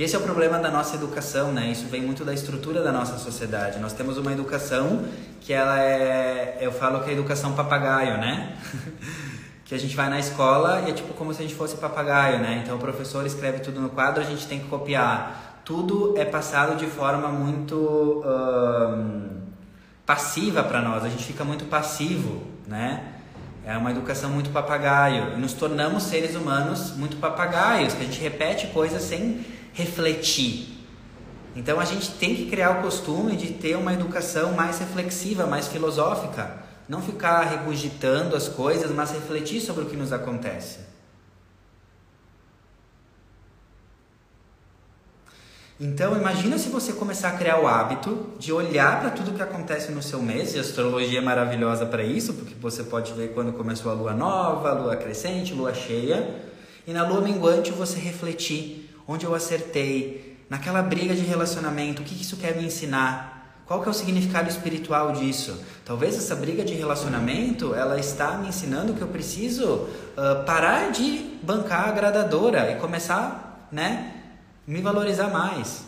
[0.00, 1.70] E esse é o problema da nossa educação, né?
[1.70, 3.78] Isso vem muito da estrutura da nossa sociedade.
[3.80, 5.04] Nós temos uma educação
[5.42, 8.56] que ela é, eu falo que é educação papagaio, né?
[9.62, 12.38] que a gente vai na escola e é tipo como se a gente fosse papagaio,
[12.38, 12.62] né?
[12.64, 15.60] Então o professor escreve tudo no quadro, a gente tem que copiar.
[15.66, 18.24] Tudo é passado de forma muito
[20.06, 21.04] passiva para nós.
[21.04, 23.04] A gente fica muito passivo, né?
[23.66, 25.34] É uma educação muito papagaio.
[25.34, 30.78] E nos tornamos seres humanos muito papagaios, que a gente repete coisas sem refletir.
[31.54, 35.68] Então a gente tem que criar o costume de ter uma educação mais reflexiva, mais
[35.68, 40.90] filosófica, não ficar regurgitando as coisas, mas refletir sobre o que nos acontece.
[45.82, 49.90] Então imagina se você começar a criar o hábito de olhar para tudo que acontece
[49.90, 53.52] no seu mês, e a astrologia é maravilhosa para isso, porque você pode ver quando
[53.54, 56.44] começou a lua nova, a lua crescente, lua cheia,
[56.86, 58.79] e na lua minguante você refletir
[59.10, 63.60] onde eu acertei, naquela briga de relacionamento, o que isso quer me ensinar?
[63.66, 65.64] Qual que é o significado espiritual disso?
[65.84, 71.38] Talvez essa briga de relacionamento, ela está me ensinando que eu preciso uh, parar de
[71.42, 74.14] bancar a agradadora e começar, né,
[74.64, 75.82] me valorizar mais.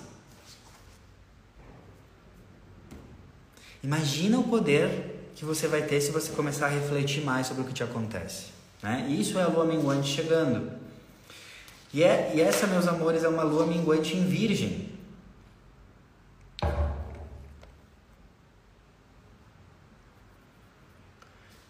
[3.84, 7.66] Imagina o poder que você vai ter se você começar a refletir mais sobre o
[7.66, 8.46] que te acontece.
[8.82, 9.06] Né?
[9.08, 10.81] E isso é a lua minguante chegando.
[11.92, 14.90] E, é, e essa, meus amores, é uma lua minguante em virgem.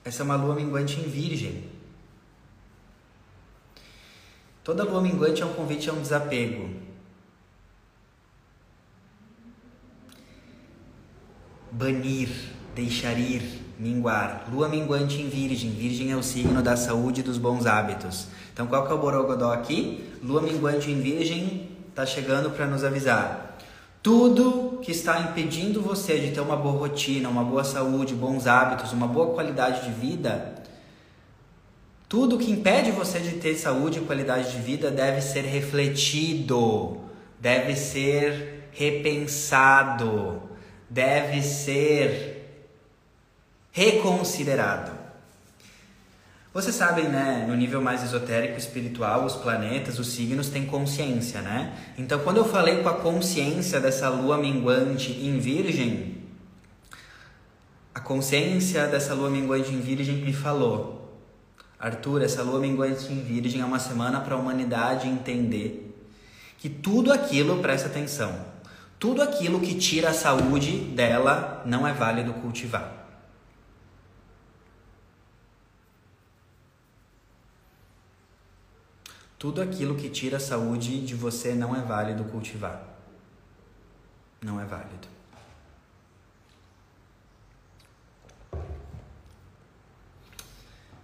[0.05, 1.71] Essa é uma lua minguante em virgem.
[4.63, 6.71] Toda lua minguante é um convite a um desapego.
[11.73, 12.29] Banir,
[12.75, 14.49] deixar ir, minguar.
[14.53, 15.71] Lua minguante em Virgem.
[15.71, 18.29] Virgem é o signo da saúde e dos bons hábitos.
[18.53, 20.09] Então, qual que é o borogodó aqui?
[20.23, 23.59] Lua minguante em Virgem está chegando para nos avisar.
[24.03, 28.93] Tudo que está impedindo você de ter uma boa rotina, uma boa saúde, bons hábitos,
[28.93, 30.63] uma boa qualidade de vida,
[32.13, 36.99] tudo que impede você de ter saúde e qualidade de vida deve ser refletido,
[37.41, 40.43] deve ser repensado,
[40.91, 42.42] deve ser
[43.73, 44.93] reconsiderado.
[46.53, 51.73] Vocês sabem, né, no nível mais esotérico espiritual, os planetas, os signos têm consciência, né?
[51.97, 56.19] Então, quando eu falei com a consciência dessa lua minguante em Virgem,
[57.95, 61.19] a consciência dessa lua minguante em Virgem me falou:
[61.81, 65.97] Arthur, essa lua minguante em Virgem é uma semana para a humanidade entender
[66.59, 68.45] que tudo aquilo, presta atenção,
[68.99, 73.02] tudo aquilo que tira a saúde dela não é válido cultivar.
[79.43, 82.81] Tudo aquilo que tira a saúde de você não é válido cultivar.
[84.41, 85.09] Não é válido.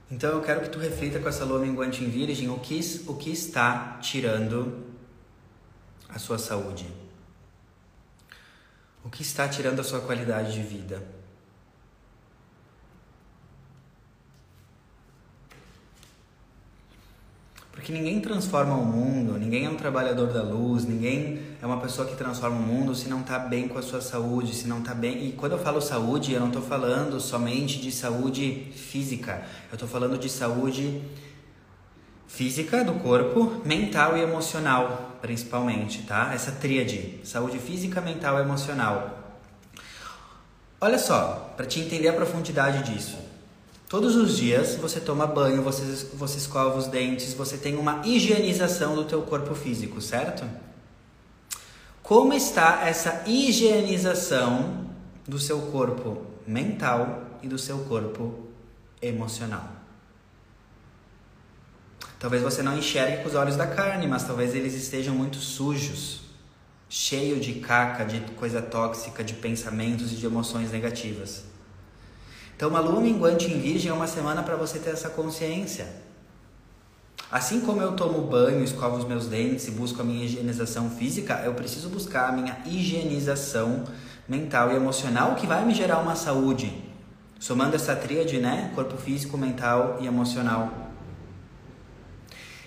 [0.08, 3.16] Então eu quero que tu reflita com essa lua minguante em virgem o que, o
[3.16, 4.84] que está tirando
[6.08, 6.86] a sua saúde.
[9.04, 11.02] O que está tirando a sua qualidade de vida.
[17.88, 22.06] Porque ninguém transforma o mundo, ninguém é um trabalhador da luz, ninguém é uma pessoa
[22.06, 24.92] que transforma o mundo se não está bem com a sua saúde, se não está
[24.92, 25.26] bem.
[25.26, 29.88] E quando eu falo saúde, eu não estou falando somente de saúde física, eu estou
[29.88, 31.00] falando de saúde
[32.26, 36.34] física do corpo, mental e emocional, principalmente, tá?
[36.34, 39.38] Essa tríade: saúde física, mental e emocional.
[40.78, 43.27] Olha só, para te entender a profundidade disso.
[43.88, 48.94] Todos os dias você toma banho, você, você escova os dentes, você tem uma higienização
[48.94, 50.44] do teu corpo físico, certo?
[52.02, 54.90] Como está essa higienização
[55.26, 58.48] do seu corpo mental e do seu corpo
[59.00, 59.72] emocional?
[62.18, 66.22] Talvez você não enxergue com os olhos da carne, mas talvez eles estejam muito sujos,
[66.90, 71.47] cheio de caca, de coisa tóxica, de pensamentos e de emoções negativas.
[72.58, 75.86] Então, uma lua minguante em Virgem é uma semana para você ter essa consciência.
[77.30, 81.40] Assim como eu tomo banho, escovo os meus dentes e busco a minha higienização física,
[81.44, 83.84] eu preciso buscar a minha higienização
[84.28, 86.82] mental e emocional que vai me gerar uma saúde.
[87.38, 88.72] Somando essa tríade, né?
[88.74, 90.72] Corpo físico, mental e emocional.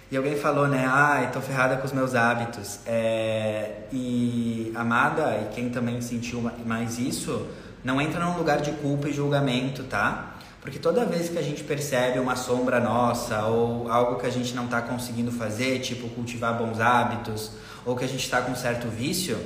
[0.09, 0.85] E alguém falou, né?
[0.87, 2.79] Ah, tô ferrada com os meus hábitos.
[2.85, 3.87] É...
[3.91, 7.45] E amada, e quem também sentiu mais isso,
[7.83, 10.35] não entra num lugar de culpa e julgamento, tá?
[10.61, 14.53] Porque toda vez que a gente percebe uma sombra nossa ou algo que a gente
[14.53, 17.51] não está conseguindo fazer, tipo cultivar bons hábitos,
[17.83, 19.39] ou que a gente está com certo vício,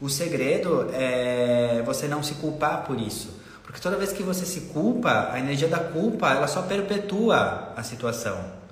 [0.00, 3.40] o segredo é você não se culpar por isso.
[3.62, 7.82] Porque toda vez que você se culpa, a energia da culpa ela só perpetua a
[7.82, 8.62] situação.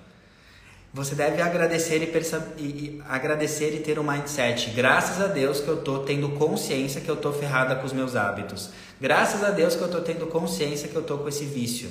[0.92, 4.70] Você deve agradecer e, e, agradecer e ter um mindset.
[4.70, 8.16] Graças a Deus que eu tô tendo consciência que eu tô ferrada com os meus
[8.16, 8.70] hábitos.
[9.00, 11.90] Graças a Deus que eu tô tendo consciência que eu tô com esse vício.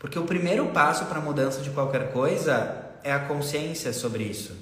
[0.00, 4.56] Porque o primeiro passo para a mudança de qualquer coisa é a consciência sobre isso.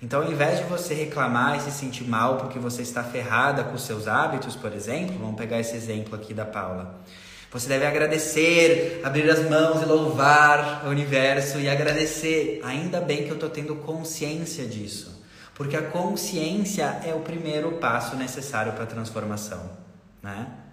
[0.00, 3.76] Então, ao invés de você reclamar e se sentir mal porque você está ferrada com
[3.76, 7.00] seus hábitos, por exemplo, vamos pegar esse exemplo aqui da Paula.
[7.50, 12.60] Você deve agradecer, abrir as mãos e louvar o universo e agradecer.
[12.62, 15.24] Ainda bem que eu estou tendo consciência disso.
[15.54, 19.70] Porque a consciência é o primeiro passo necessário para a transformação,
[20.22, 20.63] né?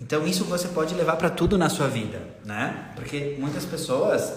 [0.00, 2.90] Então isso você pode levar para tudo na sua vida, né?
[2.94, 4.32] Porque muitas pessoas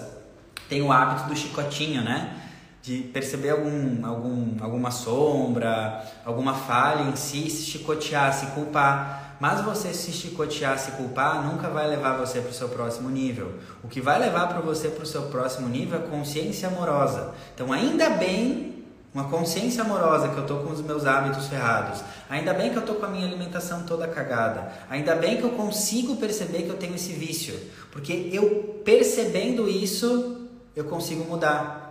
[0.68, 2.36] têm o hábito do chicotinho, né?
[2.82, 9.38] De perceber algum, algum, alguma sombra, alguma falha em si, se chicotear, se culpar.
[9.40, 13.56] Mas você se chicotear, se culpar, nunca vai levar você para o seu próximo nível.
[13.84, 17.34] O que vai levar para você para o seu próximo nível é consciência amorosa.
[17.54, 18.71] Então, ainda bem,
[19.14, 22.02] uma consciência amorosa que eu estou com os meus hábitos ferrados.
[22.30, 24.72] Ainda bem que eu estou com a minha alimentação toda cagada.
[24.90, 27.60] Ainda bem que eu consigo perceber que eu tenho esse vício.
[27.92, 31.82] Porque eu percebendo isso, eu consigo mudar.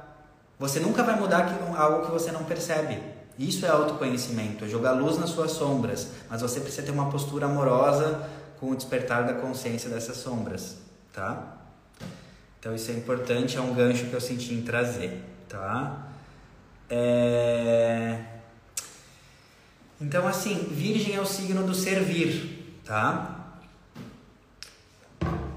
[0.59, 2.99] Você nunca vai mudar algo que você não percebe.
[3.39, 7.47] Isso é autoconhecimento, é jogar luz nas suas sombras, mas você precisa ter uma postura
[7.47, 10.77] amorosa com o despertar da consciência dessas sombras,
[11.11, 11.57] tá?
[12.59, 16.10] Então isso é importante, é um gancho que eu senti em trazer, tá?
[16.91, 18.19] É...
[20.01, 23.41] Então assim, Virgem é o signo do servir, tá?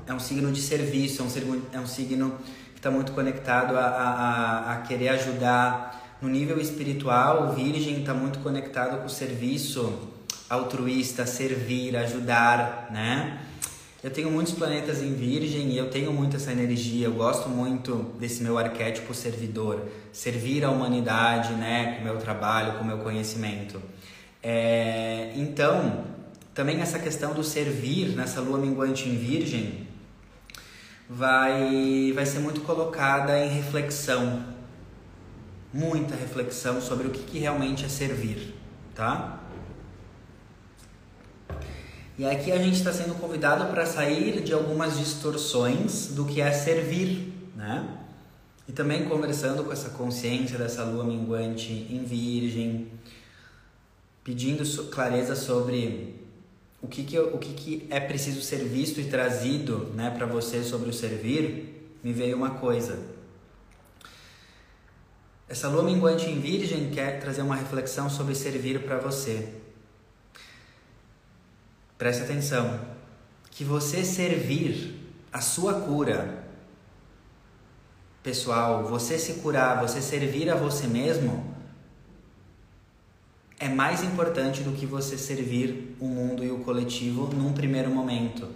[0.07, 2.37] é um signo de serviço, é um signo, é um signo
[2.73, 6.01] que está muito conectado a, a, a querer ajudar.
[6.21, 10.09] No nível espiritual, Virgem está muito conectado com o serviço
[10.49, 13.39] altruísta, servir, ajudar, né?
[14.03, 17.05] Eu tenho muitos planetas em Virgem e eu tenho muito essa energia.
[17.05, 22.73] Eu gosto muito desse meu arquétipo servidor, servir a humanidade, né, com o meu trabalho,
[22.73, 23.81] com o meu conhecimento.
[24.41, 26.03] É, então,
[26.53, 29.87] também essa questão do servir nessa lua minguante em Virgem
[31.09, 34.43] vai, vai ser muito colocada em reflexão,
[35.73, 38.53] muita reflexão sobre o que, que realmente é servir,
[38.93, 39.42] tá?
[42.15, 46.51] E aqui a gente está sendo convidado para sair de algumas distorções do que é
[46.51, 47.97] servir, né?
[48.67, 52.87] E também conversando com essa consciência dessa lua minguante em Virgem,
[54.23, 56.23] pedindo clareza sobre
[56.83, 60.63] o que, que, o que, que é preciso ser visto e trazido né, para você
[60.63, 62.99] sobre o servir, me veio uma coisa.
[65.49, 69.62] Essa lua minguante em Virgem quer trazer uma reflexão sobre servir para você.
[72.03, 72.81] Preste atenção.
[73.49, 74.93] Que você servir
[75.31, 76.43] a sua cura
[78.21, 81.55] pessoal, você se curar, você servir a você mesmo,
[83.57, 88.49] é mais importante do que você servir o mundo e o coletivo num primeiro momento.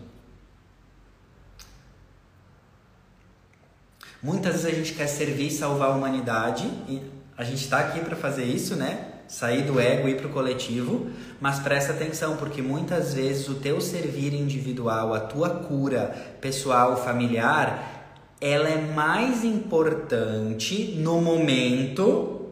[4.21, 7.01] Muitas vezes a gente quer servir e salvar a humanidade e
[7.37, 9.16] a gente está aqui para fazer isso, né?
[9.27, 11.07] Sair do ego e ir para o coletivo,
[11.39, 17.97] mas presta atenção porque muitas vezes o teu servir individual, a tua cura pessoal, familiar,
[18.39, 22.51] ela é mais importante no momento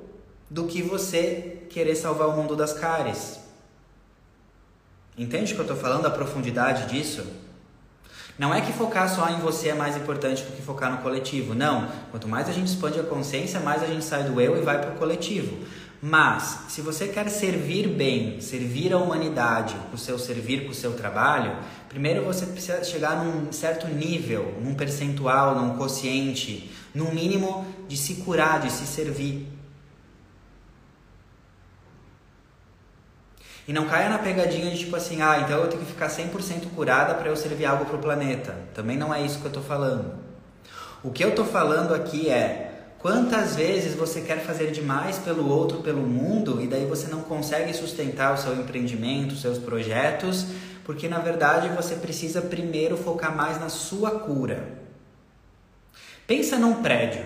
[0.49, 3.39] do que você querer salvar o mundo das cáries.
[5.17, 6.05] Entende o que eu estou falando?
[6.05, 7.26] A profundidade disso?
[8.38, 11.53] Não é que focar só em você é mais importante do que focar no coletivo.
[11.53, 11.88] Não.
[12.11, 14.80] Quanto mais a gente expande a consciência, mais a gente sai do eu e vai
[14.80, 15.65] para o coletivo.
[16.08, 20.76] Mas, se você quer servir bem, servir a humanidade, com o seu servir, com o
[20.76, 21.58] seu trabalho,
[21.89, 28.18] primeiro você precisa chegar num certo nível, num percentual, num quociente, num mínimo de se
[28.18, 29.47] curar, de se servir.
[33.68, 36.70] E não caia na pegadinha de tipo assim, ah, então eu tenho que ficar 100%
[36.76, 38.56] curada para eu servir algo para o planeta.
[38.76, 40.14] Também não é isso que eu estou falando.
[41.03, 42.64] O que eu estou falando aqui é
[43.06, 47.72] quantas vezes você quer fazer demais pelo outro, pelo mundo, e daí você não consegue
[47.72, 50.47] sustentar o seu empreendimento, os seus projetos,
[50.84, 54.70] porque na verdade você precisa primeiro focar mais na sua cura.
[56.26, 57.24] Pensa num prédio.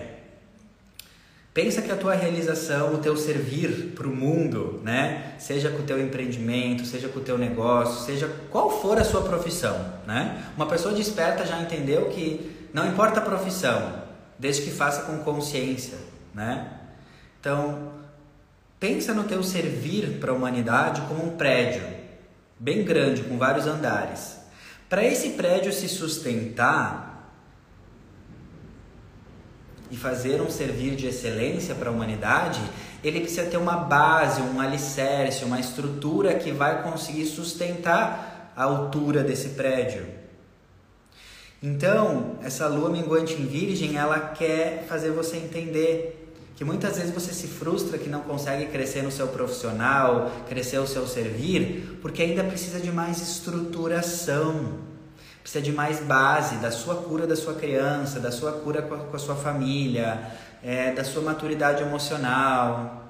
[1.54, 5.86] Pensa que a tua realização, o teu servir para o mundo, né, seja com o
[5.86, 10.44] teu empreendimento, seja com o teu negócio, seja qual for a sua profissão, né?
[10.54, 13.99] Uma pessoa desperta já entendeu que não importa a profissão,
[14.40, 15.98] desde que faça com consciência,
[16.34, 16.72] né?
[17.38, 17.92] Então,
[18.80, 21.86] pensa no teu servir para a humanidade como um prédio
[22.58, 24.38] bem grande com vários andares.
[24.88, 27.10] Para esse prédio se sustentar,
[29.90, 32.60] e fazer um servir de excelência para a humanidade,
[33.02, 39.24] ele precisa ter uma base, um alicerce, uma estrutura que vai conseguir sustentar a altura
[39.24, 40.19] desse prédio.
[41.62, 47.32] Então, essa lua minguante em Virgem, ela quer fazer você entender que muitas vezes você
[47.32, 52.44] se frustra que não consegue crescer no seu profissional, crescer o seu servir, porque ainda
[52.44, 54.90] precisa de mais estruturação
[55.42, 58.98] precisa de mais base da sua cura da sua criança, da sua cura com a,
[58.98, 60.20] com a sua família,
[60.62, 63.08] é, da sua maturidade emocional.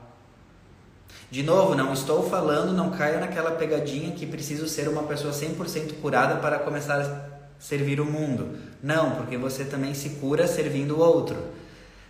[1.30, 6.00] De novo, não estou falando, não caia naquela pegadinha que preciso ser uma pessoa 100%
[6.00, 7.29] curada para começar
[7.60, 8.58] servir o mundo.
[8.82, 11.36] Não, porque você também se cura servindo o outro.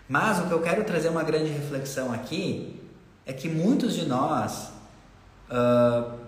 [0.09, 2.81] Mas o que eu quero trazer uma grande reflexão aqui
[3.27, 4.71] é que muitos de nós
[5.51, 6.19] uh,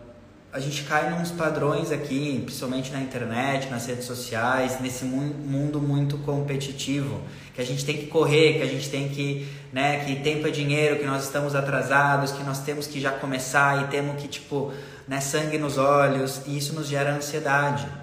[0.52, 6.18] a gente cai nos padrões aqui, principalmente na internet, nas redes sociais, nesse mundo muito
[6.18, 7.22] competitivo,
[7.54, 10.50] que a gente tem que correr, que a gente tem que, né, que tempo é
[10.50, 14.72] dinheiro, que nós estamos atrasados, que nós temos que já começar e temos que, tipo,
[15.08, 18.01] né, sangue nos olhos, e isso nos gera ansiedade.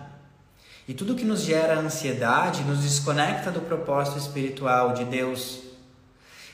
[0.90, 5.60] E tudo que nos gera ansiedade nos desconecta do propósito espiritual de Deus.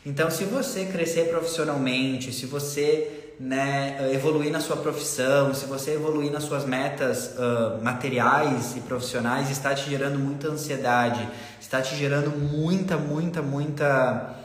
[0.06, 6.34] Então, se você crescer profissionalmente, se você né, evoluir na sua profissão, se você evoluir
[6.34, 11.26] nas suas metas uh, materiais e profissionais, está te gerando muita ansiedade,
[11.58, 14.36] está te gerando muita, muita, muita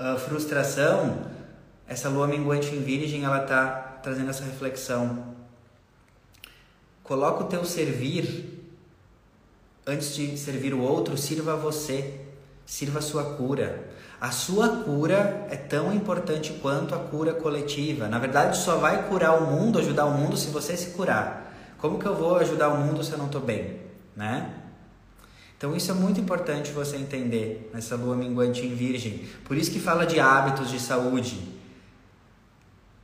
[0.00, 1.16] uh, frustração,
[1.86, 5.36] essa lua minguante em virgem, ela está trazendo essa reflexão.
[7.04, 8.57] Coloca o teu servir
[9.88, 12.20] antes de servir o outro, sirva você,
[12.66, 13.88] sirva a sua cura.
[14.20, 18.06] A sua cura é tão importante quanto a cura coletiva.
[18.06, 21.54] Na verdade, só vai curar o mundo, ajudar o mundo se você se curar.
[21.78, 23.78] Como que eu vou ajudar o mundo se eu não estou bem,
[24.14, 24.52] né?
[25.56, 29.26] Então isso é muito importante você entender nessa lua minguante em Virgem.
[29.44, 31.40] Por isso que fala de hábitos de saúde.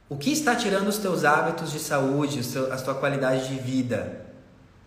[0.08, 4.23] O que está tirando os teus hábitos de saúde, a sua qualidade de vida?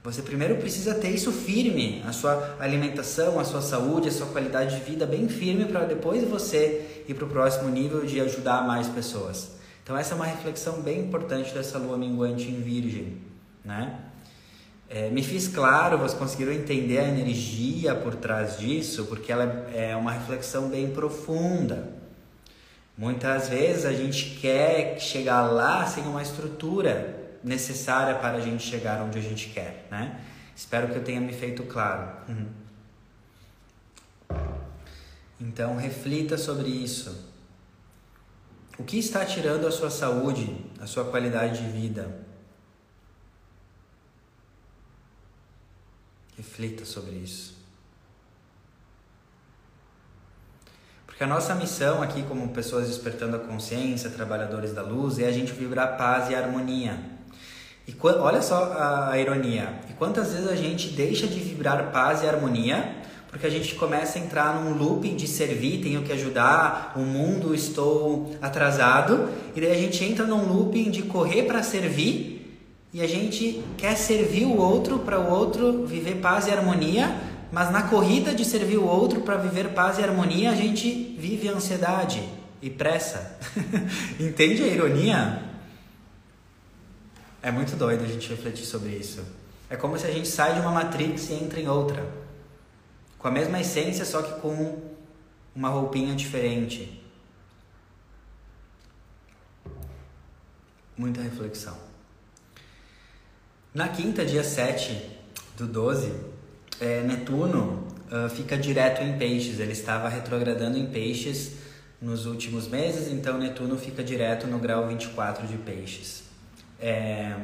[0.07, 4.77] Você primeiro precisa ter isso firme, a sua alimentação, a sua saúde, a sua qualidade
[4.77, 8.87] de vida bem firme para depois você ir para o próximo nível de ajudar mais
[8.87, 9.57] pessoas.
[9.83, 13.17] Então essa é uma reflexão bem importante dessa lua minguante em Virgem,
[13.65, 13.99] né?
[14.89, 19.93] É, me fiz claro, vocês conseguiram entender a energia por trás disso, porque ela é
[19.93, 21.89] uma reflexão bem profunda.
[22.97, 29.01] Muitas vezes a gente quer chegar lá sem uma estrutura necessária para a gente chegar
[29.01, 30.21] onde a gente quer, né?
[30.55, 32.09] Espero que eu tenha me feito claro.
[32.27, 32.47] Uhum.
[35.39, 37.27] Então reflita sobre isso.
[38.77, 42.25] O que está tirando a sua saúde, a sua qualidade de vida?
[46.37, 47.57] Reflita sobre isso.
[51.05, 55.31] Porque a nossa missão aqui, como pessoas despertando a consciência, trabalhadores da luz, é a
[55.31, 57.16] gente vibrar paz e harmonia.
[57.87, 59.69] E olha só a, a ironia.
[59.89, 62.97] E quantas vezes a gente deixa de vibrar paz e harmonia
[63.29, 67.53] porque a gente começa a entrar num looping de servir, tenho que ajudar, o mundo
[67.53, 72.59] estou atrasado, e daí a gente entra num looping de correr para servir
[72.93, 77.15] e a gente quer servir o outro para o outro viver paz e harmonia,
[77.51, 81.49] mas na corrida de servir o outro para viver paz e harmonia, a gente vive
[81.49, 82.23] ansiedade
[82.61, 83.37] e pressa.
[84.19, 85.46] Entende a ironia?
[87.41, 89.23] É muito doido a gente refletir sobre isso.
[89.69, 92.07] É como se a gente sai de uma matrix e entra em outra.
[93.19, 94.81] Com a mesma essência, só que com
[95.55, 97.03] uma roupinha diferente.
[100.97, 101.77] Muita reflexão.
[103.73, 104.99] Na quinta, dia 7
[105.55, 106.11] do 12,
[106.79, 109.59] é, Netuno uh, fica direto em peixes.
[109.59, 111.53] Ele estava retrogradando em peixes
[112.01, 116.26] nos últimos meses, então Netuno fica direto no grau 24 de peixes.
[116.79, 117.35] É...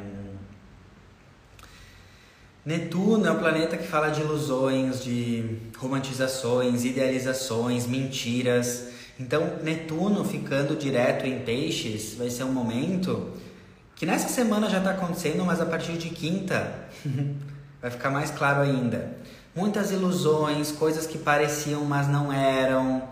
[2.65, 8.87] Netuno é um planeta que fala de ilusões, de romantizações, idealizações, mentiras.
[9.19, 13.31] Então, Netuno ficando direto em peixes vai ser um momento
[13.95, 16.73] que nessa semana já está acontecendo, mas a partir de quinta
[17.81, 19.17] vai ficar mais claro ainda.
[19.55, 23.07] Muitas ilusões, coisas que pareciam, mas não eram,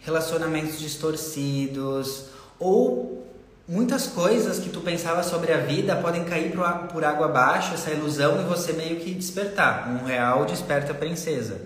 [0.00, 2.26] relacionamentos distorcidos,
[2.58, 3.25] ou
[3.68, 6.52] muitas coisas que tu pensava sobre a vida podem cair
[6.92, 9.88] por água abaixo, essa ilusão, e você meio que despertar.
[9.88, 11.60] Um real desperta a princesa.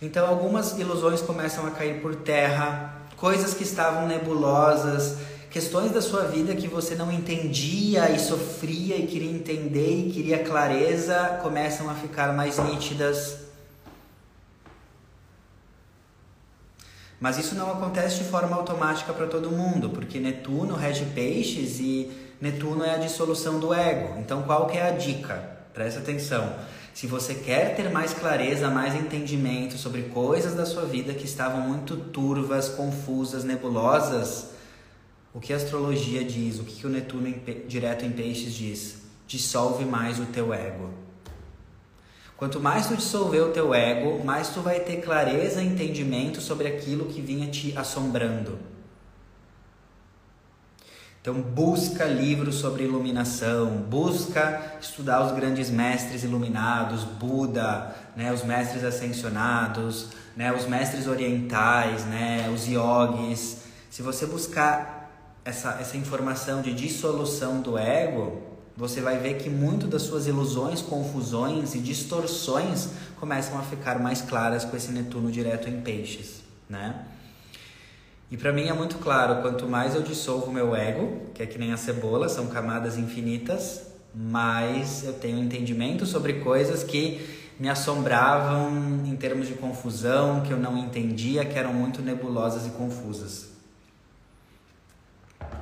[0.00, 5.16] Então, algumas ilusões começam a cair por terra, coisas que estavam nebulosas,
[5.50, 10.42] questões da sua vida que você não entendia e sofria e queria entender e queria
[10.42, 13.51] clareza começam a ficar mais nítidas.
[17.22, 22.10] Mas isso não acontece de forma automática para todo mundo, porque Netuno rege peixes e
[22.40, 24.18] Netuno é a dissolução do ego.
[24.18, 25.36] Então, qual que é a dica?
[25.72, 26.52] Presta atenção.
[26.92, 31.60] Se você quer ter mais clareza, mais entendimento sobre coisas da sua vida que estavam
[31.60, 34.48] muito turvas, confusas, nebulosas,
[35.32, 38.96] o que a astrologia diz, o que o Netuno em, direto em peixes diz?
[39.28, 41.01] Dissolve mais o teu ego.
[42.42, 46.66] Quanto mais tu dissolver o teu ego, mais tu vai ter clareza e entendimento sobre
[46.66, 48.58] aquilo que vinha te assombrando.
[51.20, 58.82] Então busca livros sobre iluminação, busca estudar os grandes mestres iluminados, Buda, né, os mestres
[58.82, 63.58] ascensionados, né, os mestres orientais, né, os yogis.
[63.88, 65.12] Se você buscar
[65.44, 70.80] essa, essa informação de dissolução do ego, você vai ver que muito das suas ilusões,
[70.80, 72.88] confusões e distorções
[73.20, 77.04] começam a ficar mais claras com esse Netuno direto em peixes, né?
[78.30, 81.58] E para mim é muito claro, quanto mais eu dissolvo meu ego, que é que
[81.58, 83.82] nem a cebola, são camadas infinitas,
[84.14, 87.20] mais eu tenho entendimento sobre coisas que
[87.60, 92.70] me assombravam em termos de confusão, que eu não entendia, que eram muito nebulosas e
[92.70, 93.50] confusas.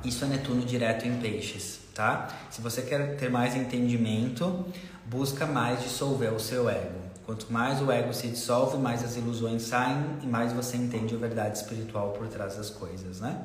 [0.03, 2.29] Isso é Netuno direto em peixes, tá?
[2.49, 4.65] Se você quer ter mais entendimento,
[5.05, 6.99] busca mais dissolver o seu ego.
[7.25, 11.17] Quanto mais o ego se dissolve, mais as ilusões saem e mais você entende a
[11.17, 13.41] verdade espiritual por trás das coisas, né?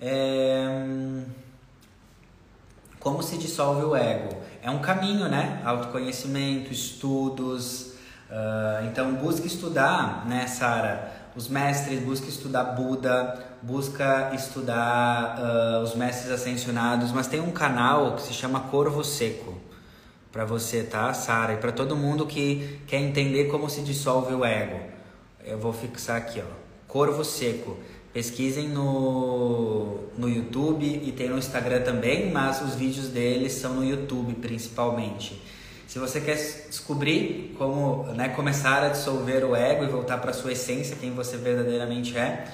[0.00, 1.22] É...
[2.98, 4.36] Como se dissolve o ego?
[4.62, 5.62] É um caminho, né?
[5.64, 7.90] Autoconhecimento, estudos,
[8.30, 11.12] Uh, então busque estudar, né, Sara?
[11.34, 18.14] Os mestres, busque estudar Buda, busca estudar uh, os mestres ascensionados, mas tem um canal
[18.16, 19.58] que se chama Corvo Seco
[20.32, 21.54] para você, tá, Sara?
[21.54, 24.80] E para todo mundo que quer entender como se dissolve o ego.
[25.44, 26.60] Eu vou fixar aqui, ó.
[26.86, 27.76] Corvo Seco.
[28.12, 33.84] Pesquisem no, no YouTube e tem no Instagram também, mas os vídeos deles são no
[33.84, 35.40] YouTube principalmente.
[35.86, 36.36] Se você quer
[36.68, 41.36] descobrir como né, começar a dissolver o ego e voltar para sua essência, quem você
[41.36, 42.46] verdadeiramente é,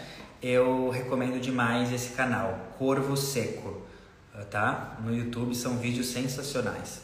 [0.42, 3.82] eu recomendo demais esse canal, Corvo Seco,
[4.50, 4.98] tá?
[5.04, 7.02] No YouTube são vídeos sensacionais.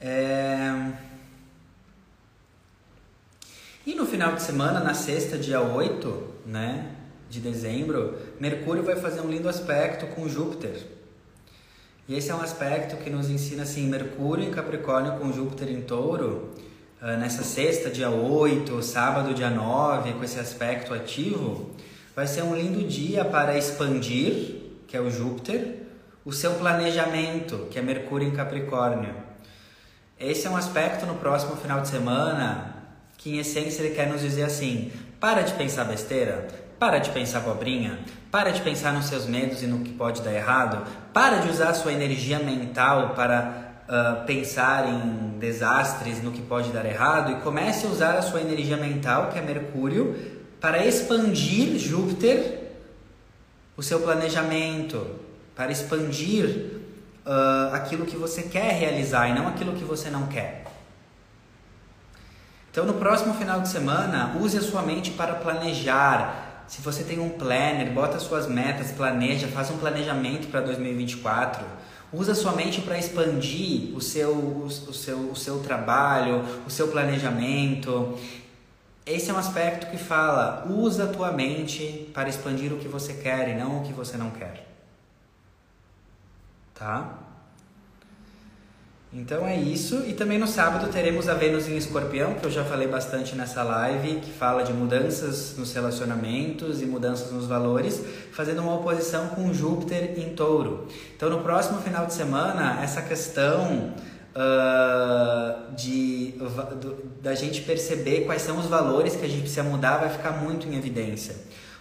[0.00, 0.92] É...
[3.86, 6.94] E no final de semana, na sexta, dia 8 né,
[7.30, 10.86] de dezembro, Mercúrio vai fazer um lindo aspecto com Júpiter.
[12.06, 15.82] E esse é um aspecto que nos ensina assim, Mercúrio em Capricórnio com Júpiter em
[15.82, 16.54] Touro,
[17.00, 21.70] nessa sexta, dia 8, sábado, dia 9, com esse aspecto ativo,
[22.14, 25.82] vai ser um lindo dia para expandir, que é o Júpiter,
[26.24, 29.14] o seu planejamento, que é Mercúrio em Capricórnio.
[30.18, 32.74] Esse é um aspecto no próximo final de semana
[33.16, 34.90] que, em essência, ele quer nos dizer assim:
[35.20, 39.66] para de pensar besteira, para de pensar abobrinha, para de pensar nos seus medos e
[39.66, 44.86] no que pode dar errado, para de usar a sua energia mental para uh, pensar
[44.88, 49.30] em desastres, no que pode dar errado, e comece a usar a sua energia mental,
[49.30, 50.14] que é Mercúrio,
[50.60, 52.72] para expandir Júpiter,
[53.76, 55.06] o seu planejamento,
[55.54, 56.78] para expandir
[57.24, 60.64] uh, aquilo que você quer realizar e não aquilo que você não quer.
[62.70, 67.18] Então, no próximo final de semana, use a sua mente para planejar, se você tem
[67.18, 71.64] um planner, bota suas metas, planeja, faz um planejamento para 2024.
[72.12, 78.18] Usa sua mente para expandir o seu, o, seu, o seu trabalho, o seu planejamento.
[79.04, 83.12] Esse é um aspecto que fala: usa a tua mente para expandir o que você
[83.12, 84.66] quer e não o que você não quer.
[86.74, 87.27] Tá?
[89.12, 90.04] Então é isso.
[90.06, 93.62] E também no sábado teremos a Vênus em Escorpião, que eu já falei bastante nessa
[93.62, 98.02] live, que fala de mudanças nos relacionamentos e mudanças nos valores,
[98.32, 100.88] fazendo uma oposição com Júpiter em Touro.
[101.16, 103.94] Então no próximo final de semana, essa questão
[104.36, 106.34] uh, de
[106.78, 110.32] do, da gente perceber quais são os valores que a gente precisa mudar vai ficar
[110.32, 111.34] muito em evidência.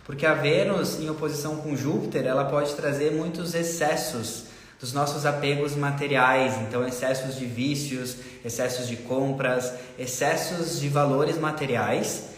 [0.05, 4.46] Porque a Vênus em oposição com Júpiter, ela pode trazer muitos excessos
[4.79, 12.29] dos nossos apegos materiais, então excessos de vícios, excessos de compras, excessos de valores materiais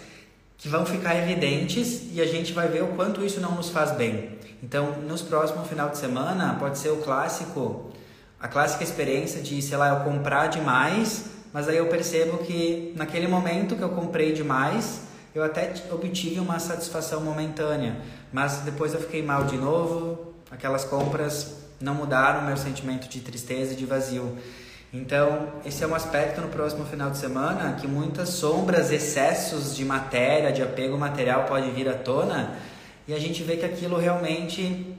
[0.57, 3.91] que vão ficar evidentes e a gente vai ver o quanto isso não nos faz
[3.91, 4.37] bem.
[4.61, 7.91] Então, nos próximos final de semana, pode ser o clássico,
[8.39, 13.27] a clássica experiência de, sei lá, eu comprar demais, mas aí eu percebo que naquele
[13.27, 15.01] momento que eu comprei demais,
[15.33, 17.95] eu até obtive uma satisfação momentânea,
[18.31, 23.19] mas depois eu fiquei mal de novo, aquelas compras não mudaram o meu sentimento de
[23.21, 24.38] tristeza e de vazio.
[24.91, 29.86] Então, esse é um aspecto no próximo final de semana que muitas sombras, excessos de
[29.86, 32.57] matéria, de apego material pode vir à tona
[33.07, 34.95] e a gente vê que aquilo realmente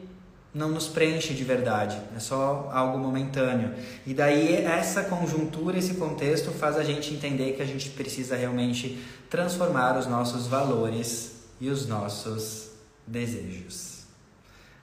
[0.52, 3.72] não nos preenche de verdade, é só algo momentâneo.
[4.04, 9.00] E daí essa conjuntura, esse contexto faz a gente entender que a gente precisa realmente
[9.28, 12.70] transformar os nossos valores e os nossos
[13.06, 14.04] desejos,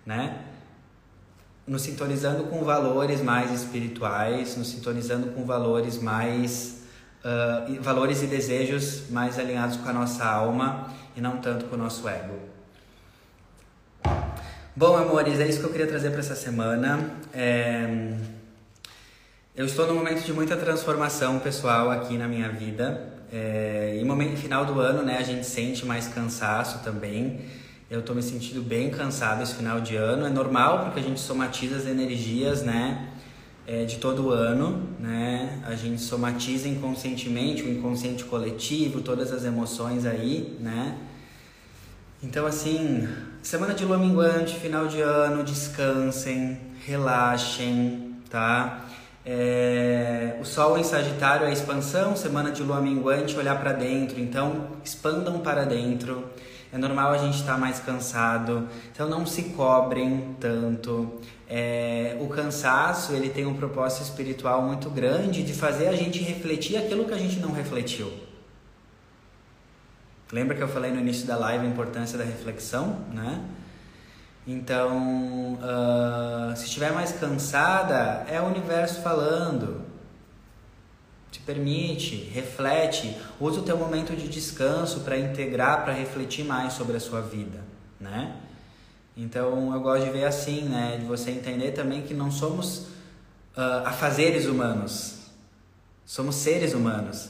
[0.06, 0.42] né?
[1.68, 6.78] Nos sintonizando com valores mais espirituais, nos sintonizando com valores mais
[7.24, 11.78] uh, valores e desejos mais alinhados com a nossa alma e não tanto com o
[11.78, 12.40] nosso ego.
[14.76, 17.12] Bom, amores, é isso que eu queria trazer para essa semana.
[17.34, 18.14] É...
[19.56, 23.14] Eu estou num momento de muita transformação pessoal aqui na minha vida.
[23.34, 24.00] É...
[24.06, 27.42] Momento final do ano, né, a gente sente mais cansaço também.
[27.90, 30.26] Eu estou me sentindo bem cansado esse final de ano.
[30.26, 33.08] É normal porque a gente somatiza as energias, né?
[33.66, 35.62] É, de todo ano, né?
[35.66, 40.98] A gente somatiza inconscientemente, o inconsciente coletivo, todas as emoções aí, né?
[42.22, 43.08] Então, assim,
[43.42, 48.86] semana de lua minguante, final de ano, descansem, relaxem, tá?
[49.26, 54.20] É, o Sol em Sagitário é expansão, semana de lua minguante, olhar para dentro.
[54.20, 56.26] Então, expandam para dentro
[56.78, 61.20] é normal a gente estar tá mais cansado, então não se cobrem tanto.
[61.50, 66.78] É, o cansaço ele tem um propósito espiritual muito grande de fazer a gente refletir
[66.78, 68.12] aquilo que a gente não refletiu.
[70.32, 73.42] Lembra que eu falei no início da live a importância da reflexão, né?
[74.46, 79.87] Então, uh, se estiver mais cansada, é o universo falando.
[81.38, 86.74] Se te permite, reflete, usa o teu momento de descanso para integrar, para refletir mais
[86.74, 87.60] sobre a sua vida,
[88.00, 88.36] né?
[89.16, 90.98] Então eu gosto de ver assim, né?
[91.00, 92.88] De você entender também que não somos
[93.56, 95.20] uh, afazeres humanos,
[96.06, 97.30] somos seres humanos.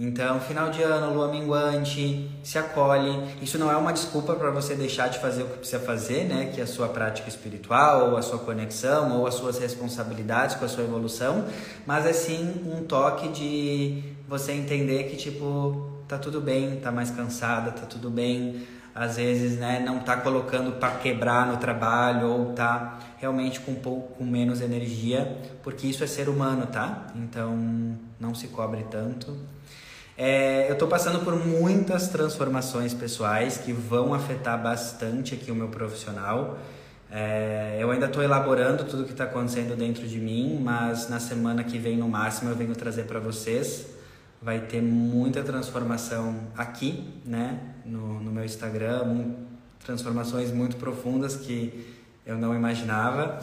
[0.00, 3.20] Então, final de ano, lua minguante, se acolhe.
[3.42, 6.52] Isso não é uma desculpa para você deixar de fazer o que precisa fazer, né?
[6.54, 10.64] Que é a sua prática espiritual, ou a sua conexão, ou as suas responsabilidades com
[10.64, 11.46] a sua evolução,
[11.84, 17.10] mas é sim um toque de você entender que, tipo, tá tudo bem, tá mais
[17.10, 18.68] cansada, tá tudo bem.
[18.94, 23.76] Às vezes, né, não tá colocando para quebrar no trabalho, ou tá realmente com um
[23.76, 27.08] pouco com menos energia, porque isso é ser humano, tá?
[27.16, 27.58] Então,
[28.20, 29.36] não se cobre tanto.
[30.20, 35.68] É, eu estou passando por muitas transformações pessoais que vão afetar bastante aqui o meu
[35.68, 36.58] profissional.
[37.08, 41.62] É, eu ainda estou elaborando tudo que está acontecendo dentro de mim, mas na semana
[41.62, 43.86] que vem, no máximo, eu venho trazer para vocês.
[44.42, 49.34] Vai ter muita transformação aqui, né, no, no meu Instagram,
[49.84, 51.94] transformações muito profundas que
[52.26, 53.38] eu não imaginava.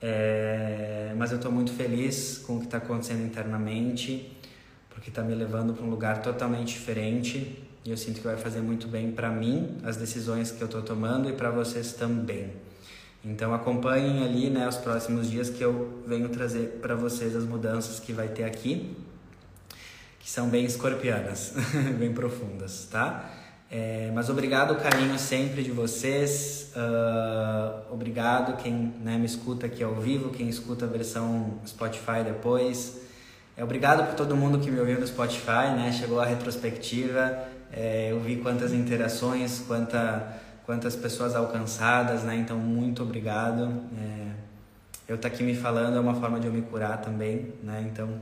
[0.00, 4.35] É, mas eu estou muito feliz com o que está acontecendo internamente
[4.96, 8.62] porque está me levando para um lugar totalmente diferente e eu sinto que vai fazer
[8.62, 12.50] muito bem para mim as decisões que eu estou tomando e para vocês também.
[13.22, 18.00] Então acompanhem ali, né, os próximos dias que eu venho trazer para vocês as mudanças
[18.00, 18.96] que vai ter aqui,
[20.18, 21.52] que são bem escorpianas,
[21.98, 23.30] bem profundas, tá?
[23.70, 29.84] É, mas obrigado o carinho sempre de vocês, uh, obrigado quem né, me escuta aqui
[29.84, 33.04] ao vivo, quem escuta a versão Spotify depois.
[33.56, 35.90] É, obrigado por todo mundo que me ouviu no Spotify, né?
[35.90, 37.38] Chegou a retrospectiva,
[37.72, 42.36] é, eu vi quantas interações, quanta, quantas pessoas alcançadas, né?
[42.36, 43.82] Então, muito obrigado.
[43.98, 44.32] É,
[45.08, 47.82] eu estar tá aqui me falando é uma forma de eu me curar também, né?
[47.90, 48.20] Então,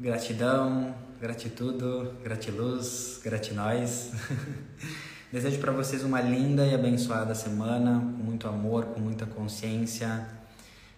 [0.00, 4.12] gratidão, gratitudo, gratiluz, gratinóis.
[5.30, 10.26] Desejo para vocês uma linda e abençoada semana, com muito amor, com muita consciência.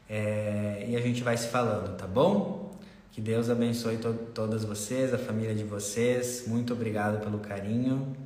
[0.09, 2.68] É, e a gente vai se falando, tá bom?
[3.13, 6.45] Que Deus abençoe to todas vocês, a família de vocês.
[6.47, 8.17] Muito obrigado pelo carinho.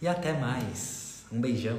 [0.00, 1.24] E até mais.
[1.30, 1.78] Um beijão.